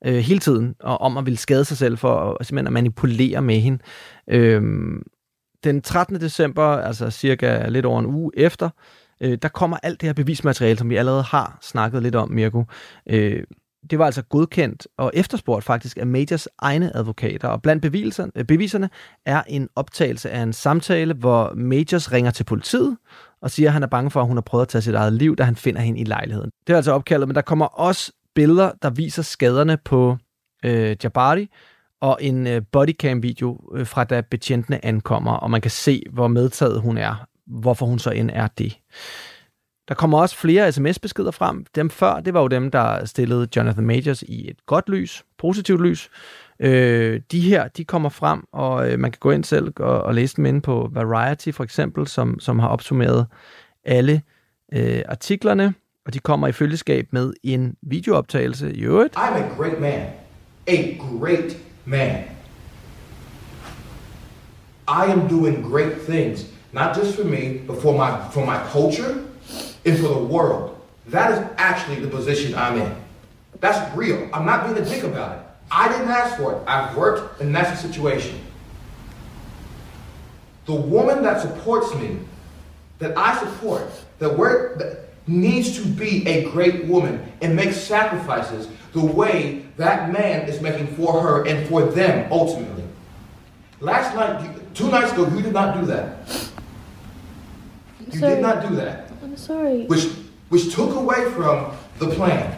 [0.07, 3.43] øh, hele tiden, og om at ville skade sig selv for at, simpelthen at manipulere
[3.43, 3.79] med hende.
[4.31, 4.63] Øh,
[5.65, 6.21] den 13.
[6.21, 8.71] december, altså cirka lidt over en uge efter,
[9.21, 12.65] øh, der kommer alt det her bevismateriale, som vi allerede har snakket lidt om, Mirko.
[13.11, 13.43] Øh,
[13.91, 18.45] det var altså godkendt og efterspurgt faktisk af Majors egne advokater, og blandt beviserne, øh,
[18.45, 18.91] beviserne
[19.27, 22.97] er en optagelse af en samtale, hvor Majors ringer til politiet
[23.43, 25.13] og siger, at han er bange for, at hun har prøvet at tage sit eget
[25.13, 26.51] liv, da han finder hende i lejligheden.
[26.67, 30.17] Det er altså opkaldet, men der kommer også billeder, der viser skaderne på
[30.65, 31.49] øh, Jabari,
[32.01, 36.81] og en øh, bodycam-video øh, fra da betjentene ankommer, og man kan se, hvor medtaget
[36.81, 38.79] hun er, hvorfor hun så end er det.
[39.89, 41.67] Der kommer også flere sms-beskeder frem.
[41.75, 45.83] Dem før, det var jo dem, der stillede Jonathan Majors i et godt lys, positivt
[45.83, 46.11] lys.
[46.61, 50.15] Øh, de her, de kommer frem, og øh, man kan gå ind selv og, og
[50.15, 53.27] læse dem inde på Variety for eksempel, som, som har opsummeret
[53.85, 54.23] alle
[54.73, 55.75] øh, artiklerne,
[56.09, 59.17] og de kommer i følgeskab med en videooptagelse i øvrigt.
[59.17, 60.07] I'm a great man.
[60.67, 62.25] A great man.
[64.89, 69.13] I am doing great things, not just for me, but for my for my culture
[69.85, 70.71] and for the world.
[71.11, 72.93] That is actually the position I'm in.
[73.61, 74.19] That's real.
[74.33, 75.43] I'm not being a dick about it.
[75.71, 76.59] I didn't ask for it.
[76.67, 78.41] I've worked, and that's the situation.
[80.65, 82.09] The woman that supports me,
[82.99, 83.83] that I support,
[84.19, 90.13] that we're that needs to be a great woman and make sacrifices the way that
[90.13, 92.85] man is making for her and for them ultimately.
[93.81, 96.07] Last night, two nights ago, you did not do that.
[98.13, 99.87] You did not do that, I'm sorry.
[99.87, 100.05] which
[100.49, 101.57] which took away from
[101.99, 102.55] the plan,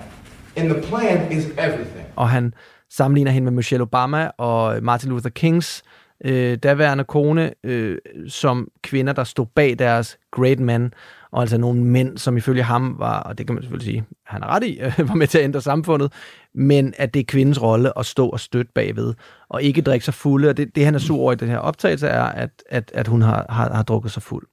[0.56, 2.06] and the plan is everything.
[2.16, 2.54] og han
[2.90, 5.82] sammenligner hende med Michelle Obama og Martin Luther Kings
[6.24, 7.98] øh, daværende kone øh,
[8.28, 10.92] som kvinder, der stod bag deres great men,
[11.32, 14.42] og altså nogle mænd, som ifølge ham var, og det kan man selvfølgelig sige, han
[14.42, 16.12] er ret i, var med til at ændre samfundet,
[16.54, 19.14] men at det er kvindens rolle at stå og støtte bagved,
[19.48, 21.58] og ikke drikke sig fulde, og det, det han er sur over i den her
[21.58, 24.46] optagelse er, at, at, at hun har, har, har drukket sig fuld.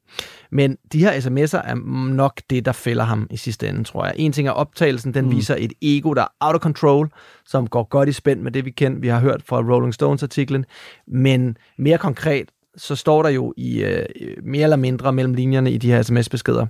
[0.51, 1.75] Men de her sms'er er
[2.13, 4.13] nok det, der fælder ham i sidste ende, tror jeg.
[4.17, 5.31] En ting er optagelsen, den mm.
[5.31, 7.09] viser et ego, der er out of control,
[7.45, 10.65] som går godt i spænd med det, vi kender, vi har hørt fra Rolling Stones-artiklen.
[11.07, 14.05] Men mere konkret, så står der jo i øh,
[14.43, 16.65] mere eller mindre mellem linjerne i de her sms-beskeder,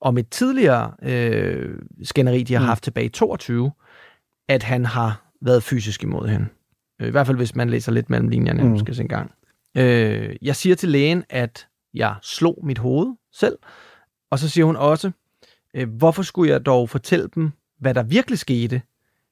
[0.00, 2.66] om et tidligere øh, skænderi, de har Mm.
[2.66, 3.72] haft tilbage i 22,
[4.48, 6.46] at han har været fysisk imod hende.
[7.00, 8.78] Øh, I hvert fald, hvis man læser lidt mellem linjerne, Mm.
[8.78, 9.30] skal se en gang.
[9.76, 13.58] Øh, jeg siger til lægen, at jeg slog mit hoved selv,
[14.30, 15.10] og så siger hun også,
[15.74, 18.82] øh, hvorfor skulle jeg dog fortælle dem, hvad der virkelig skete,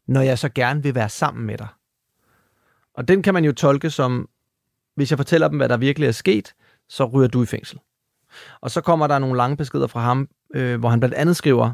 [0.08, 1.68] når jeg så gerne vil være sammen med dig?
[2.94, 4.28] Og den kan man jo tolke som,
[4.96, 6.54] hvis jeg fortæller dem, hvad der virkelig er sket,
[6.88, 7.78] så ryger du i fængsel.
[8.60, 11.70] Og så kommer der nogle lange beskeder fra ham, øh, hvor han blandt andet skriver,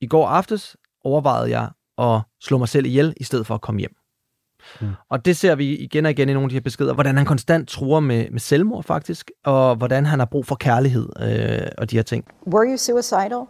[0.00, 3.78] i går aftes overvejede jeg at slå mig selv ihjel, i stedet for at komme
[3.78, 3.94] hjem.
[4.80, 4.88] Mm.
[5.08, 7.26] Og det ser vi igen og igen i nogle af de her beskeder, hvordan han
[7.26, 11.90] konstant truer med, med selvmord faktisk, og hvordan han har brug for kærlighed øh, og
[11.90, 12.24] de her ting.
[12.46, 13.46] Were you suicidal?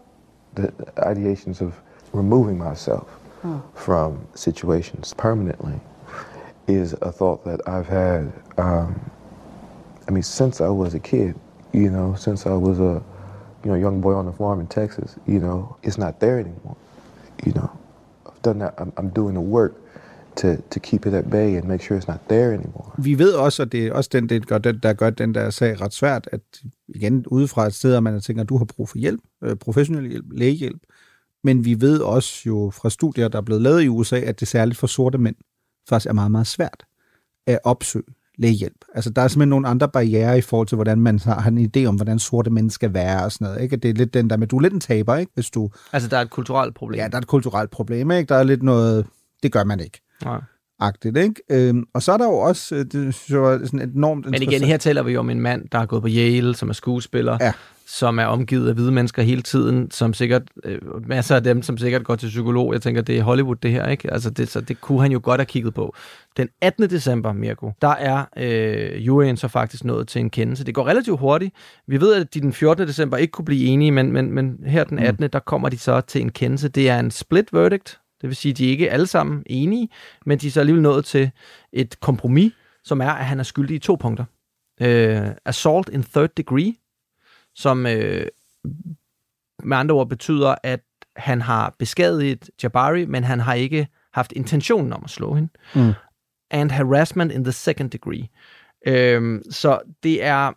[0.54, 0.72] the
[1.10, 1.80] ideations of
[2.12, 3.08] removing myself
[3.74, 5.78] from situations permanently
[6.68, 8.32] is a thought that I've had.
[8.58, 9.00] Um,
[10.08, 11.34] I mean, since I was a kid,
[11.72, 13.02] you know, since I was a
[13.64, 16.76] you know young boy on the farm in Texas, you know, it's not there anymore.
[17.46, 17.70] You know,
[18.26, 18.74] I've done that.
[18.78, 19.74] I'm, I'm doing the work
[20.36, 22.92] to to keep it at bay and make sure it's not there anymore.
[22.98, 25.50] Vi ved også, at det er også den, det gør, den, der gør den der
[25.50, 26.40] sag ret svært, at
[26.88, 30.08] igen udefra et sted, at man tænker, at du har brug for hjælp, øh, professionel
[30.08, 30.82] hjælp, lægehjælp.
[31.44, 34.48] Men vi ved også jo fra studier, der er blevet lavet i USA, at det
[34.48, 35.36] særligt for sorte mænd
[35.90, 36.84] faktisk er meget, meget svært
[37.46, 38.04] at opsøge
[38.38, 38.84] lægehjælp.
[38.94, 41.84] Altså, der er simpelthen nogle andre barriere i forhold til, hvordan man har, en idé
[41.84, 43.62] om, hvordan sorte mænd skal være og sådan noget.
[43.62, 43.76] Ikke?
[43.76, 45.32] Det er lidt den der med, du er lidt en taber, ikke?
[45.34, 45.70] Hvis du...
[45.92, 46.98] Altså, der er et kulturelt problem.
[46.98, 48.28] Ja, der er et kulturelt problem, ikke?
[48.28, 49.06] Der er lidt noget...
[49.42, 50.00] Det gør man ikke.
[50.24, 50.40] Nej.
[50.80, 51.34] Agtigt, ikke?
[51.50, 54.42] Øhm, og så er der jo også, øh, det synes jeg var sådan enormt Men
[54.42, 56.72] igen, her taler vi jo om en mand, der har gået på Yale, som er
[56.72, 57.52] skuespiller, ja.
[57.86, 60.78] som er omgivet af hvide mennesker hele tiden, som sikkert, øh,
[61.08, 62.72] masser af dem, som sikkert går til psykolog.
[62.72, 64.12] Jeg tænker, det er Hollywood det her, ikke?
[64.12, 65.94] Altså, det, så det kunne han jo godt have kigget på.
[66.36, 66.90] Den 18.
[66.90, 70.64] december, Mirko, der er øh, juryen så faktisk nået til en kendelse.
[70.64, 71.54] Det går relativt hurtigt.
[71.86, 72.88] Vi ved, at de den 14.
[72.88, 75.24] december ikke kunne blive enige, men, men, men her den 18.
[75.24, 75.30] Mm.
[75.30, 76.68] der kommer de så til en kendelse.
[76.68, 79.88] Det er en split verdict, det vil sige, at de er ikke alle sammen enige,
[80.26, 81.30] men de er så alligevel nået til
[81.72, 82.52] et kompromis,
[82.84, 84.24] som er, at han er skyldig i to punkter.
[84.80, 86.74] Øh, assault in third degree,
[87.54, 88.26] som øh,
[89.62, 90.80] med andre ord betyder, at
[91.16, 95.48] han har beskadiget Jabari, men han har ikke haft intentionen om at slå hende.
[95.74, 95.92] Mm.
[96.50, 98.28] And harassment in the second degree.
[98.86, 100.52] Øh, så det er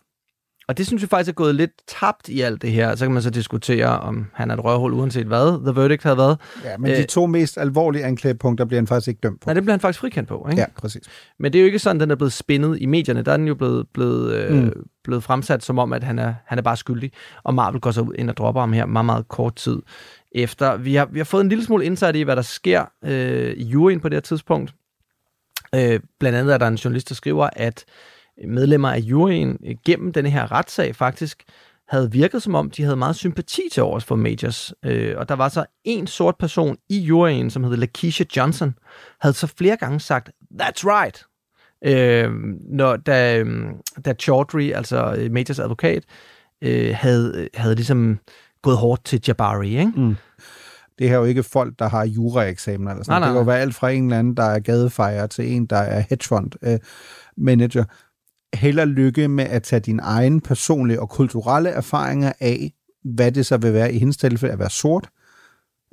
[0.68, 2.94] og det synes jeg faktisk er gået lidt tabt i alt det her.
[2.96, 6.16] Så kan man så diskutere, om han er et røvhul uanset hvad the verdict havde
[6.16, 6.38] været.
[6.64, 9.46] Ja, men de to mest alvorlige anklagepunkter bliver han faktisk ikke dømt på.
[9.46, 10.46] Nej, det bliver han faktisk frikendt på.
[10.50, 10.60] Ikke?
[10.60, 11.02] Ja, præcis.
[11.38, 13.22] Men det er jo ikke sådan, den er blevet spændet i medierne.
[13.22, 14.72] Der er den jo blevet, blevet, øh, Mm.
[15.04, 17.12] blevet fremsat som om, at han er, han er bare skyldig.
[17.44, 19.78] Og Marvel går så ind og dropper ham her meget, meget kort tid
[20.32, 20.76] efter.
[20.76, 23.64] Vi har, vi har fået en lille smule indsigt i, hvad der sker øh, i
[23.64, 24.74] juryen på det her tidspunkt.
[25.74, 27.84] Øh, blandt andet er der en journalist, der skriver, at
[28.48, 31.44] medlemmer af juryen øh, gennem denne her retssag faktisk
[31.88, 34.74] havde virket som om, de havde meget sympati til overs for Majors.
[34.84, 38.74] Øh, og der var så en sort person i juryen, som hed Lakeisha Johnson,
[39.20, 40.30] havde så flere gange sagt,
[40.62, 41.24] that's right,
[41.84, 42.30] øh,
[42.70, 43.66] når, da, øh,
[44.04, 46.04] da Chaudhry, altså øh, Majors advokat,
[46.62, 48.18] øh, havde, havde ligesom
[48.62, 49.92] gået hårdt til Jabari, ikke?
[49.96, 50.16] Mm.
[50.98, 53.40] Det her er jo ikke folk, der har juraeksamener eller sådan Nej, nej, Det kan
[53.40, 56.50] jo være alt fra en eller anden, der er gadefejer, til en, der er hedgefund
[56.62, 56.78] øh,
[57.36, 57.84] manager.
[58.54, 62.72] Held og lykke med at tage dine egne personlige og kulturelle erfaringer af,
[63.04, 65.08] hvad det så vil være i hendes tilfælde at være sort.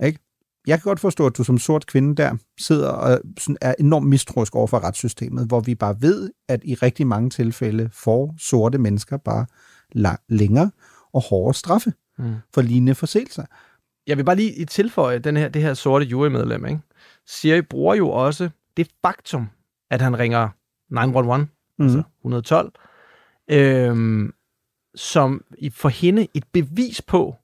[0.03, 0.19] Ikke?
[0.67, 4.07] Jeg kan godt forstå, at du som sort kvinde der sidder og sådan er enormt
[4.07, 8.77] mistroisk over for retssystemet, hvor vi bare ved, at i rigtig mange tilfælde får sorte
[8.77, 9.45] mennesker bare
[10.29, 10.71] længere
[11.13, 12.33] og hårdere straffe Mm.
[12.53, 13.45] for lignende forseelser.
[14.07, 16.79] jeg vil bare lige tilføje den her, det her sorte jurymedlem, ikke?
[17.27, 19.47] Siri bruger jo også det faktum,
[19.91, 20.49] at han ringer
[20.89, 21.47] 911,
[21.79, 21.85] Mhm.
[21.87, 22.71] altså 112,
[23.51, 24.33] øhm,
[24.95, 27.35] som i- for hende et bevis på,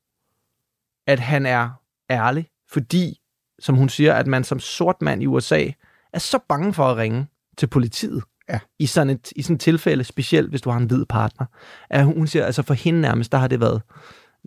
[1.08, 1.70] at han er
[2.10, 3.20] ærlig, fordi,
[3.60, 5.66] som hun siger, at man som sort mand i USA
[6.14, 8.24] er så bange for at ringe til politiet.
[8.50, 8.60] Ja.
[8.80, 11.46] I sådan et i sådan et tilfælde, specielt hvis du har en hvid partner.
[11.90, 13.82] At hun, siger, altså for hende nærmest, der har det været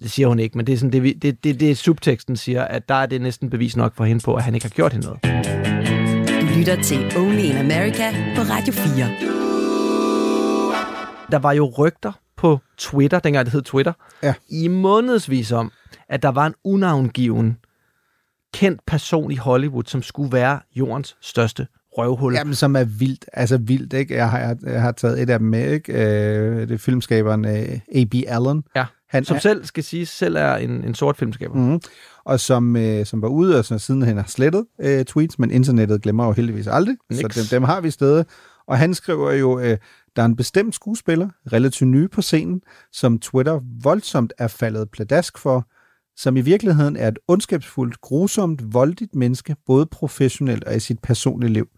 [0.02, 2.88] det siger hun ikke, men det er sådan, det, det, det, det subteksten siger, at
[2.88, 5.06] der er det næsten bevis nok for hende på, at han ikke har gjort hende
[5.06, 5.22] noget.
[6.40, 9.39] Du lytter til Only in America på Radio 4.
[11.32, 14.34] Der var jo rygter på Twitter, dengang det hed Twitter, ja.
[14.48, 15.72] i månedsvis om,
[16.08, 17.56] at der var en unavngiven
[18.54, 21.66] kendt person i Hollywood, som skulle være jordens største
[21.98, 22.34] røvhul.
[22.34, 24.14] Jamen, som er vildt, altså vildt, ikke?
[24.14, 25.92] Jeg har, jeg, har taget et af dem med, ikke?
[25.92, 28.14] Øh, det er filmskaberen øh, A.B.
[28.28, 28.64] Allen.
[28.76, 31.54] Ja, Han som er- selv skal sige, selv er en, en sort filmskaber.
[31.54, 31.80] Mm-hmm.
[32.24, 35.50] Og som, øh, som var ude, og så siden han har slettet øh, tweets, men
[35.50, 37.34] internettet glemmer jo heldigvis aldrig, Niks.
[37.34, 38.24] så dem, dem har vi stadig.
[38.66, 39.78] Og han skriver jo, øh,
[40.16, 45.38] der er en bestemt skuespiller, relativt ny på scenen, som Twitter voldsomt er faldet pladask
[45.38, 45.68] for,
[46.16, 51.52] som i virkeligheden er et ondskabsfuldt, grusomt, voldeligt menneske, både professionelt og i sit personlige
[51.52, 51.68] liv.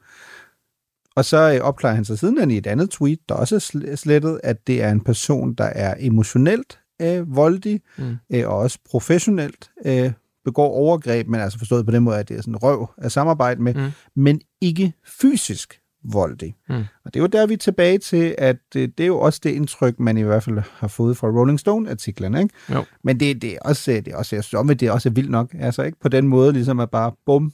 [1.16, 3.96] Og så øh, opklarer han sig siden i et andet tweet, der også er sl-
[3.96, 8.16] slettet, at det er en person, der er emotionelt øh, voldig, Mm.
[8.34, 10.12] øh, og også professionelt øh,
[10.44, 13.62] begår overgreb, men altså forstået på den måde, at det er sådan røv at samarbejde
[13.62, 13.90] med, Mm.
[14.16, 16.54] men ikke fysisk voldig.
[16.68, 16.84] Mm.
[17.04, 19.40] Og det er jo der, vi er tilbage til, at øh, det er jo også
[19.42, 22.42] det indtryk, man i hvert fald har fået fra Rolling Stone-artiklerne.
[22.42, 22.54] Ikke?
[22.72, 22.84] Jo.
[23.04, 25.54] Men det, det, er også, det er også, jeg synes, det er også vildt nok.
[25.58, 27.52] Altså ikke på den måde, ligesom at bare, bum,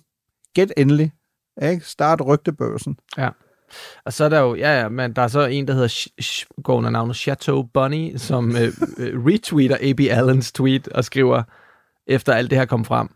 [0.55, 1.13] get endelig.
[1.63, 1.87] Ikke?
[1.87, 2.99] Start rygtebørsen.
[3.19, 3.29] Ja.
[4.05, 6.23] Og så er der jo, ja, ja, men der er så en, der hedder, Sh-
[6.23, 10.01] Sh- går under navnet Chateau Bunny, som øh, øh, retweeter A.B.
[10.01, 11.43] Allens tweet og skriver,
[12.07, 13.09] efter alt det her kom frem,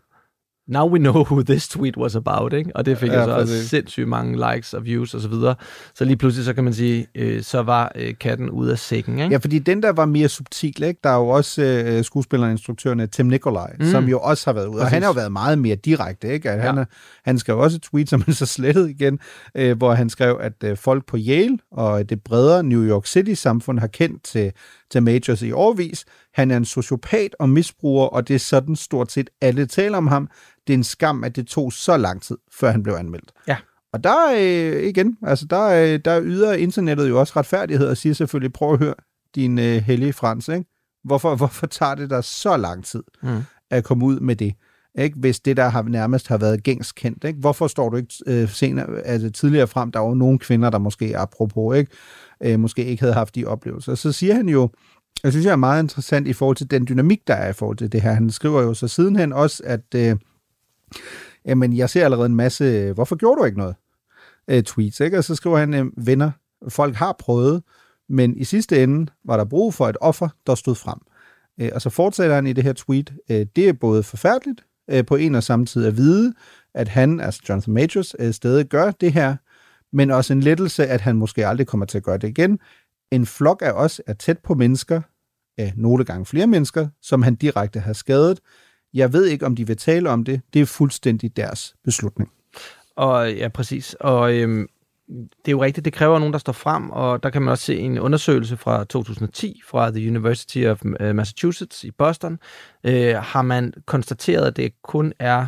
[0.67, 2.71] Now we know who this tweet was about, ikke?
[2.75, 3.69] Og det fik Ja, så præcis.
[3.69, 5.55] sindssygt mange likes og views og så videre.
[5.95, 9.19] Så lige pludselig, så kan man sige, øh, så var øh, katten ude af sækken,
[9.19, 9.31] ikke?
[9.31, 10.99] Ja, fordi den der var mere subtil, ikke?
[11.03, 13.85] Der er jo også øh, skuespilleren og instruktøren øh, Tim Nikolaj, Mm.
[13.85, 14.75] som jo også har været ude.
[14.77, 14.93] Og Præcis.
[14.93, 16.49] han har jo været meget mere direkte, ikke?
[16.51, 16.81] At han, Ja.
[16.81, 16.85] er,
[17.25, 19.19] han skrev også et tweet, som han så slettede igen,
[19.55, 23.79] øh, hvor han skrev, at øh, folk på Yale og det bredere New York City-samfund
[23.79, 24.51] har kendt til,
[24.91, 26.05] til Majors i årvis.
[26.33, 30.07] Han er en sociopat og misbruger, og det er sådan stort set alle taler om
[30.07, 30.27] ham.
[30.67, 33.31] Det er en skam, at det tog så lang tid, før han blev anmeldt.
[33.47, 33.57] Ja.
[33.93, 38.13] Og der øh, igen, altså der, øh, der yder internettet jo også retfærdighed og siger
[38.13, 38.93] selvfølgelig, prøv at høre
[39.35, 40.65] din øh, hellige Frans, ikke?
[41.03, 43.41] Hvorfor, hvorfor tager det dig så lang tid Mm.
[43.71, 44.53] at komme ud med det?
[44.97, 45.19] Ikke?
[45.19, 47.23] Hvis det der har nærmest har været gængs kendt.
[47.23, 47.39] Ikke?
[47.39, 49.91] Hvorfor står du ikke øh, senere, altså tidligere frem?
[49.91, 51.91] Der var jo nogle kvinder, der måske, apropos, ikke?
[52.43, 53.95] Øh, måske ikke havde haft de oplevelser.
[53.95, 54.69] Så siger han jo,
[55.23, 57.77] jeg synes, det er meget interessant i forhold til den dynamik, der er i forhold
[57.77, 58.11] til det her.
[58.13, 60.15] Han skriver jo så sidenhen også, at øh,
[61.45, 63.75] jamen, jeg ser allerede en masse, øh, hvorfor gjorde du ikke noget?
[64.47, 65.17] Øh, tweets, ikke?
[65.17, 66.31] Og så skriver han, øh, venner,
[66.69, 67.63] folk har prøvet,
[68.09, 70.99] men i sidste ende var der brug for et offer, der stod frem.
[71.61, 75.05] Øh, og så fortsætter han i det her tweet, øh, det er både forfærdeligt øh,
[75.05, 76.33] på en og samme tid at vide,
[76.73, 79.35] at han, altså Jonathan Majors, øh, stadig gør det her,
[79.95, 82.59] men også en lettelse, at han måske aldrig kommer til at gøre det igen.
[83.11, 85.01] En flok af os er tæt på mennesker,
[85.59, 88.39] øh, nogle gange flere mennesker, som han direkte har skadet.
[88.93, 90.41] Jeg ved ikke, om de vil tale om det.
[90.53, 92.31] Det er fuldstændig deres beslutning.
[92.95, 93.95] Og ja, præcis.
[93.99, 94.67] Og øhm,
[95.09, 97.65] det er jo rigtigt, det kræver nogen, der står frem, og der kan man også
[97.65, 102.39] se en undersøgelse fra 2010 fra The University of øh, Massachusetts i Boston,
[102.83, 105.45] øh, har man konstateret, at det kun er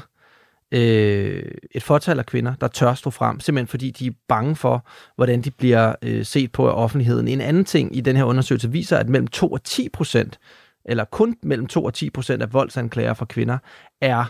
[0.72, 4.86] øh, et fortal af kvinder, der tør stå frem, simpelthen fordi de er bange for,
[5.16, 7.28] hvordan de bliver øh, set på af offentligheden.
[7.28, 10.40] En anden ting i den her undersøgelse viser, at mellem 2 og 10 procent,
[10.86, 13.58] eller kun mellem 2 og 10 procent af voldsanklager for kvinder,
[14.02, 14.26] er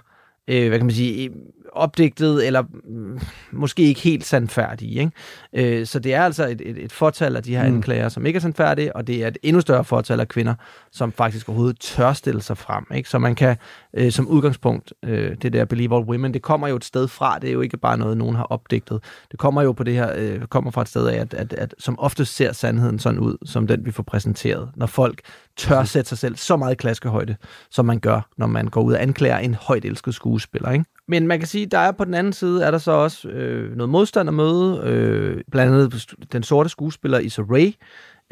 [0.47, 1.31] øh, hvad kan man sige,
[1.71, 3.19] opdigtet, eller mm,
[3.51, 4.99] måske ikke helt sandfærdige.
[4.99, 5.79] Ikke?
[5.79, 7.75] Øh, så det er altså et, et, et fortal af de her mm.
[7.75, 10.55] anklager, som ikke er sandfærdige, og det er et endnu større fortal af kvinder,
[10.91, 12.85] som faktisk overhovedet tør stille sig frem.
[12.95, 13.09] Ikke?
[13.09, 13.57] Så man kan
[13.95, 17.39] øh, som udgangspunkt, øh, det der Believe All Women, det kommer jo et sted fra,
[17.39, 19.03] det er jo ikke bare noget, nogen har opdigtet.
[19.31, 21.75] Det kommer jo på det her, øh, kommer fra et sted af, at, at, at
[21.79, 24.69] som ofte ser sandheden sådan ud, som den vi får præsenteret.
[24.75, 25.21] Når folk
[25.57, 27.35] tør sætte sig selv så meget i klaskehøjde,
[27.71, 30.71] som man gør, når man går ud og anklager en højt elsket skuespiller.
[30.71, 30.85] Ikke?
[31.07, 33.77] Men man kan sige, der er på den anden side, er der så også øh,
[33.77, 34.81] noget modstand at møde.
[34.83, 37.73] Øh, blandt andet den sorte skuespiller Issa Rae,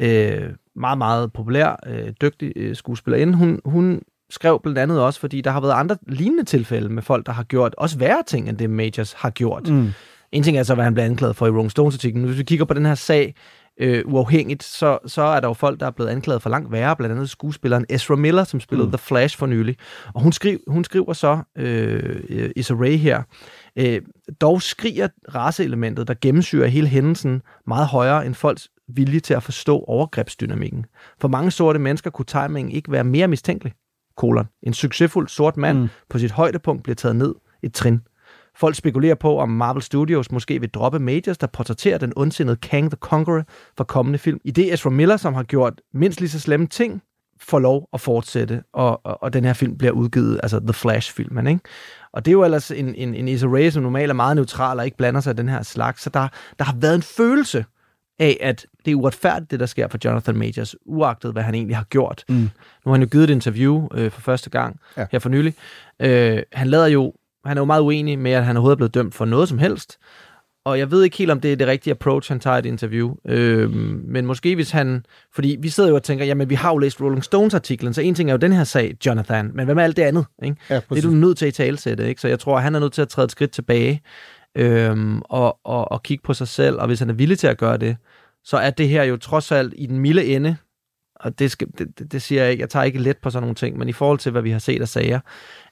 [0.00, 3.34] øh, meget, meget populær, øh, dygtig øh, skuespillerinde.
[3.34, 4.02] Hun, hun
[4.34, 7.42] skrev blandt andet også, fordi der har været andre lignende tilfælde med folk, der har
[7.42, 9.68] gjort også værre ting, end det Majors har gjort.
[9.68, 9.92] Mm.
[10.32, 12.24] En ting er så, hvad han blev anklaget for i Rolling Stones-artiklen.
[12.24, 13.34] Hvis vi kigger på den her sag,
[13.80, 16.96] øh, uafhængigt, så, så er der jo folk, der er blevet anklaget for langt værre,
[16.96, 18.92] blandt andet skuespilleren Ezra Miller, som spillede mm.
[18.92, 19.76] The Flash for nylig.
[20.14, 23.22] Og hun, skriv, hun skriver så, øh, Issa Rae her,
[23.78, 24.00] øh,
[24.40, 29.78] dog skriger raceelementet, der gennemsyrer hele hændelsen, meget højere end folks vilje til at forstå
[29.78, 30.86] overgrebsdynamikken.
[31.20, 33.72] For mange sorte mennesker kunne timingen ikke være mere mistænkelig.
[34.16, 34.46] Kolon.
[34.62, 35.88] En succesfuld sort mand mm.
[36.10, 38.00] på sit højdepunkt bliver taget ned et trin.
[38.56, 42.90] Folk spekulerer på, om Marvel Studios måske vil droppe Majors, der portrætterer den ondsindede Kang
[42.90, 43.44] the Conqueror
[43.76, 44.40] for kommende film.
[44.44, 47.02] I det Ezra Miller, som har gjort mindst lige så slemme ting,
[47.40, 51.46] får lov at fortsætte, og, og, og den her film bliver udgivet, altså The Flash-filmen,
[51.46, 51.60] ikke?
[52.12, 54.78] Og det er jo ellers en, en, en Issa Rae, som normalt er meget neutral
[54.78, 57.64] og ikke blander sig i den her slags, så der, der har været en følelse
[58.18, 61.76] af, at det er uretfærdigt, det der sker for Jonathan Majors, uagtet hvad han egentlig
[61.76, 62.24] har gjort.
[62.28, 62.34] Mm.
[62.34, 62.50] Nu
[62.84, 65.06] har han jo givet et interview øh, for første gang ja.
[65.12, 65.54] her for nylig.
[66.00, 67.12] Øh, han lader jo
[67.44, 69.58] han er jo meget uenig med, at han overhovedet er blevet dømt for noget som
[69.58, 69.98] helst.
[70.64, 72.66] Og jeg ved ikke helt, om det er det rigtige approach, han tager i et
[72.66, 73.14] interview.
[73.28, 75.06] Øhm, men måske hvis han...
[75.34, 78.14] Fordi vi sidder jo og tænker, jamen vi har jo læst Rolling Stones-artiklen, så en
[78.14, 80.26] ting er jo den her sag, Jonathan, men hvad med alt det andet?
[80.42, 80.56] Ikke?
[80.70, 82.20] Ja, det er du nødt til at talsætte, ikke?
[82.20, 84.02] Så jeg tror, han er nødt til at træde et skridt tilbage
[84.54, 87.58] øhm, og, og, og kigge på sig selv, og hvis han er villig til at
[87.58, 87.96] gøre det,
[88.44, 90.56] så er det her jo trods alt i den milde ende
[91.24, 93.54] og det, skal, det, det siger jeg ikke, jeg tager ikke let på sådan nogle
[93.54, 95.20] ting, men i forhold til, hvad vi har set af sager,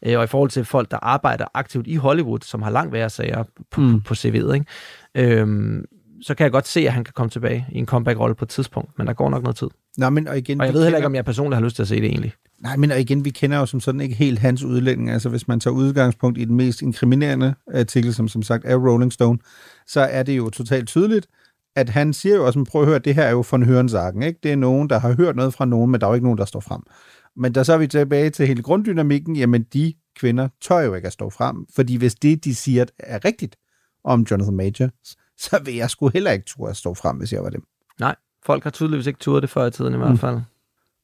[0.07, 3.11] øh, og i forhold til folk, der arbejder aktivt i Hollywood, som har langt værre
[3.11, 4.01] sager på, mm.
[4.01, 4.67] på, på CV'et, ikke?
[5.15, 5.85] Øhm,
[6.23, 8.49] så kan jeg godt se, at han kan komme tilbage i en comeback-rolle på et
[8.49, 9.69] tidspunkt, men der går nok noget tid.
[9.97, 11.83] Nå, men, og, igen, og jeg ved heller ikke, om jeg personligt har lyst til
[11.83, 12.33] at se det egentlig.
[12.63, 15.11] Nej, men og igen, vi kender jo som sådan ikke helt hans udlægning.
[15.11, 19.13] Altså, hvis man tager udgangspunkt i den mest inkriminerende artikel, som som sagt er Rolling
[19.13, 19.39] Stone,
[19.87, 21.27] så er det jo totalt tydeligt,
[21.77, 24.39] at han siger jo også, prøv at høre, det her er jo von Hørensagen, ikke?
[24.43, 26.39] Det er nogen, der har hørt noget fra nogen, men der er jo ikke nogen,
[26.39, 26.83] der står frem.
[27.37, 31.07] Men der så er vi tilbage til hele grunddynamikken, jamen de kvinder tør jo ikke
[31.07, 33.57] at stå frem, fordi hvis det, de siger, er rigtigt
[34.05, 34.89] om Jonathan Major,
[35.51, 37.65] så vil jeg sgu heller ikke turde at stå frem, hvis jeg var dem.
[38.01, 38.17] Nej,
[38.47, 40.19] folk har tydeligvis ikke turet det før i tiden i hvert mm.
[40.19, 40.37] fald.
[40.37, 40.43] Mm.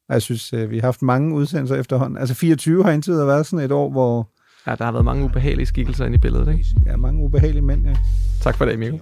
[0.09, 2.19] Jeg synes, øh, vi har haft mange udsendelser efterhånden.
[2.19, 4.31] Altså 24 har indtil været sådan et år, hvor
[4.67, 6.65] Ja, der har været mange ubehagelige skikkelser ind i billedet, ikke?
[6.87, 7.97] Ja, mange ubehagelige mænd, ja.
[8.49, 9.01] Tak for det, Emil.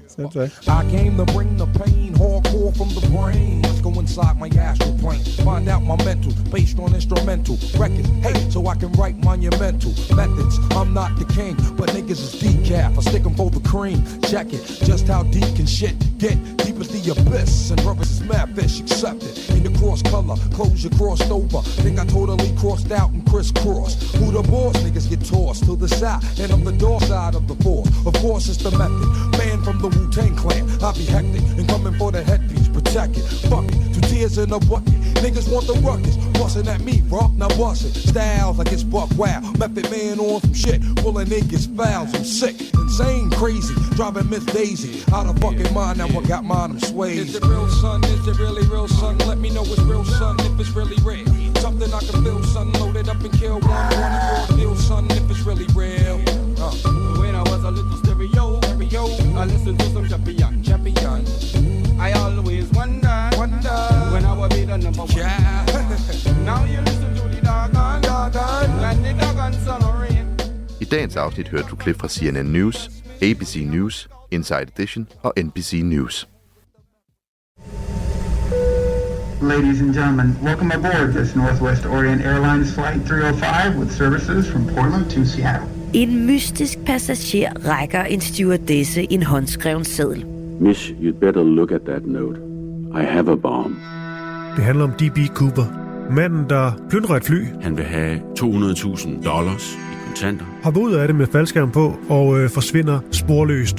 [0.67, 3.63] I came to bring the pain, hardcore from the brain.
[3.63, 5.23] Let's go inside my astral plane.
[5.45, 8.09] Find out my mental, based on instrumental records.
[8.27, 10.59] Hey, so I can write monumental methods.
[10.73, 12.99] I'm not the king, but niggas is decaf.
[12.99, 14.03] I stick 'em for the cream.
[14.23, 16.37] Check it, just how deep can shit get?
[16.57, 19.35] Deep as the abyss, and brothers is mad fish, accept it.
[19.79, 20.37] Cross color,
[20.75, 21.61] you crossed over.
[21.83, 24.17] Think I totally crossed out and crisscrossed.
[24.17, 24.77] Who the boss?
[24.79, 27.89] Niggas get tossed to the side, and I'm the door side of the force.
[28.07, 29.39] Of course, it's the method.
[29.39, 32.56] Man from the Wu Tang clan, I be hectic and coming for the headpiece.
[32.97, 33.51] Protect check.
[33.51, 34.95] Fuck it, two tears in a bucket.
[35.21, 37.29] Niggas want the ruckus, bustin' at me, bro.
[37.37, 37.95] Now bust it.
[37.95, 39.41] Styles like it's buck wow.
[39.59, 42.15] Method man on some shit, pulling niggas fouls.
[42.15, 45.99] I'm sick, insane, crazy, driving Miss Daisy out of fucking mind.
[45.99, 47.19] Now I got mine, I'm swayed.
[47.19, 48.03] Is it real, son?
[48.05, 49.19] Is it really real, son?
[49.19, 50.37] Let me know it's real, son.
[50.41, 51.27] If it's really real,
[51.57, 52.73] something I can feel, son.
[52.75, 53.71] Loaded up and kill one,
[54.01, 55.07] one for deal, son.
[55.11, 56.23] If it's really real.
[56.59, 56.73] Uh.
[57.21, 59.05] When I was a little stereo, stereo,
[59.37, 61.27] I listened to some champion, champion.
[61.99, 63.79] I always wonder, wonder
[64.13, 65.17] when I will be the number one.
[65.17, 65.65] Yeah.
[66.45, 70.37] now you listen to the doggone, doggone, and the doggone of rain.
[70.81, 72.91] I dagens afsnit hørte du klip fra CNN News,
[73.23, 76.29] ABC News, Inside Edition og NBC News.
[79.43, 85.11] Ladies and gentlemen, welcome aboard this Northwest Orient Airlines Flight 305 with services from Portland
[85.11, 85.69] to Seattle.
[85.95, 90.36] En mystisk passager rækker en stewardesse en håndskreven seddel.
[90.61, 92.39] Miss, you'd better look at that note.
[93.01, 93.77] I have a bomb.
[94.57, 95.19] Det handler om D.B.
[95.35, 95.65] Cooper.
[96.11, 97.45] Manden, der plyndrer et fly.
[97.63, 100.45] Han vil have 200.000 dollars i kontanter.
[100.65, 103.77] Hopper ud af det med faldskærm på og øh, forsvinder sporløst.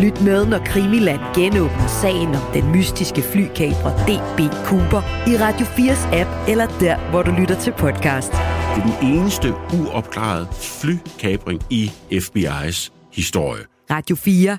[0.00, 4.40] Lyt med, når Krimiland genåbner sagen om den mystiske flykabrer D.B.
[4.64, 8.32] Cooper i Radio 4's app, eller der, hvor du lytter til podcast.
[8.32, 13.62] Det er den eneste uopklarede flykabring i FBI's historie.
[13.90, 14.58] Radio 4.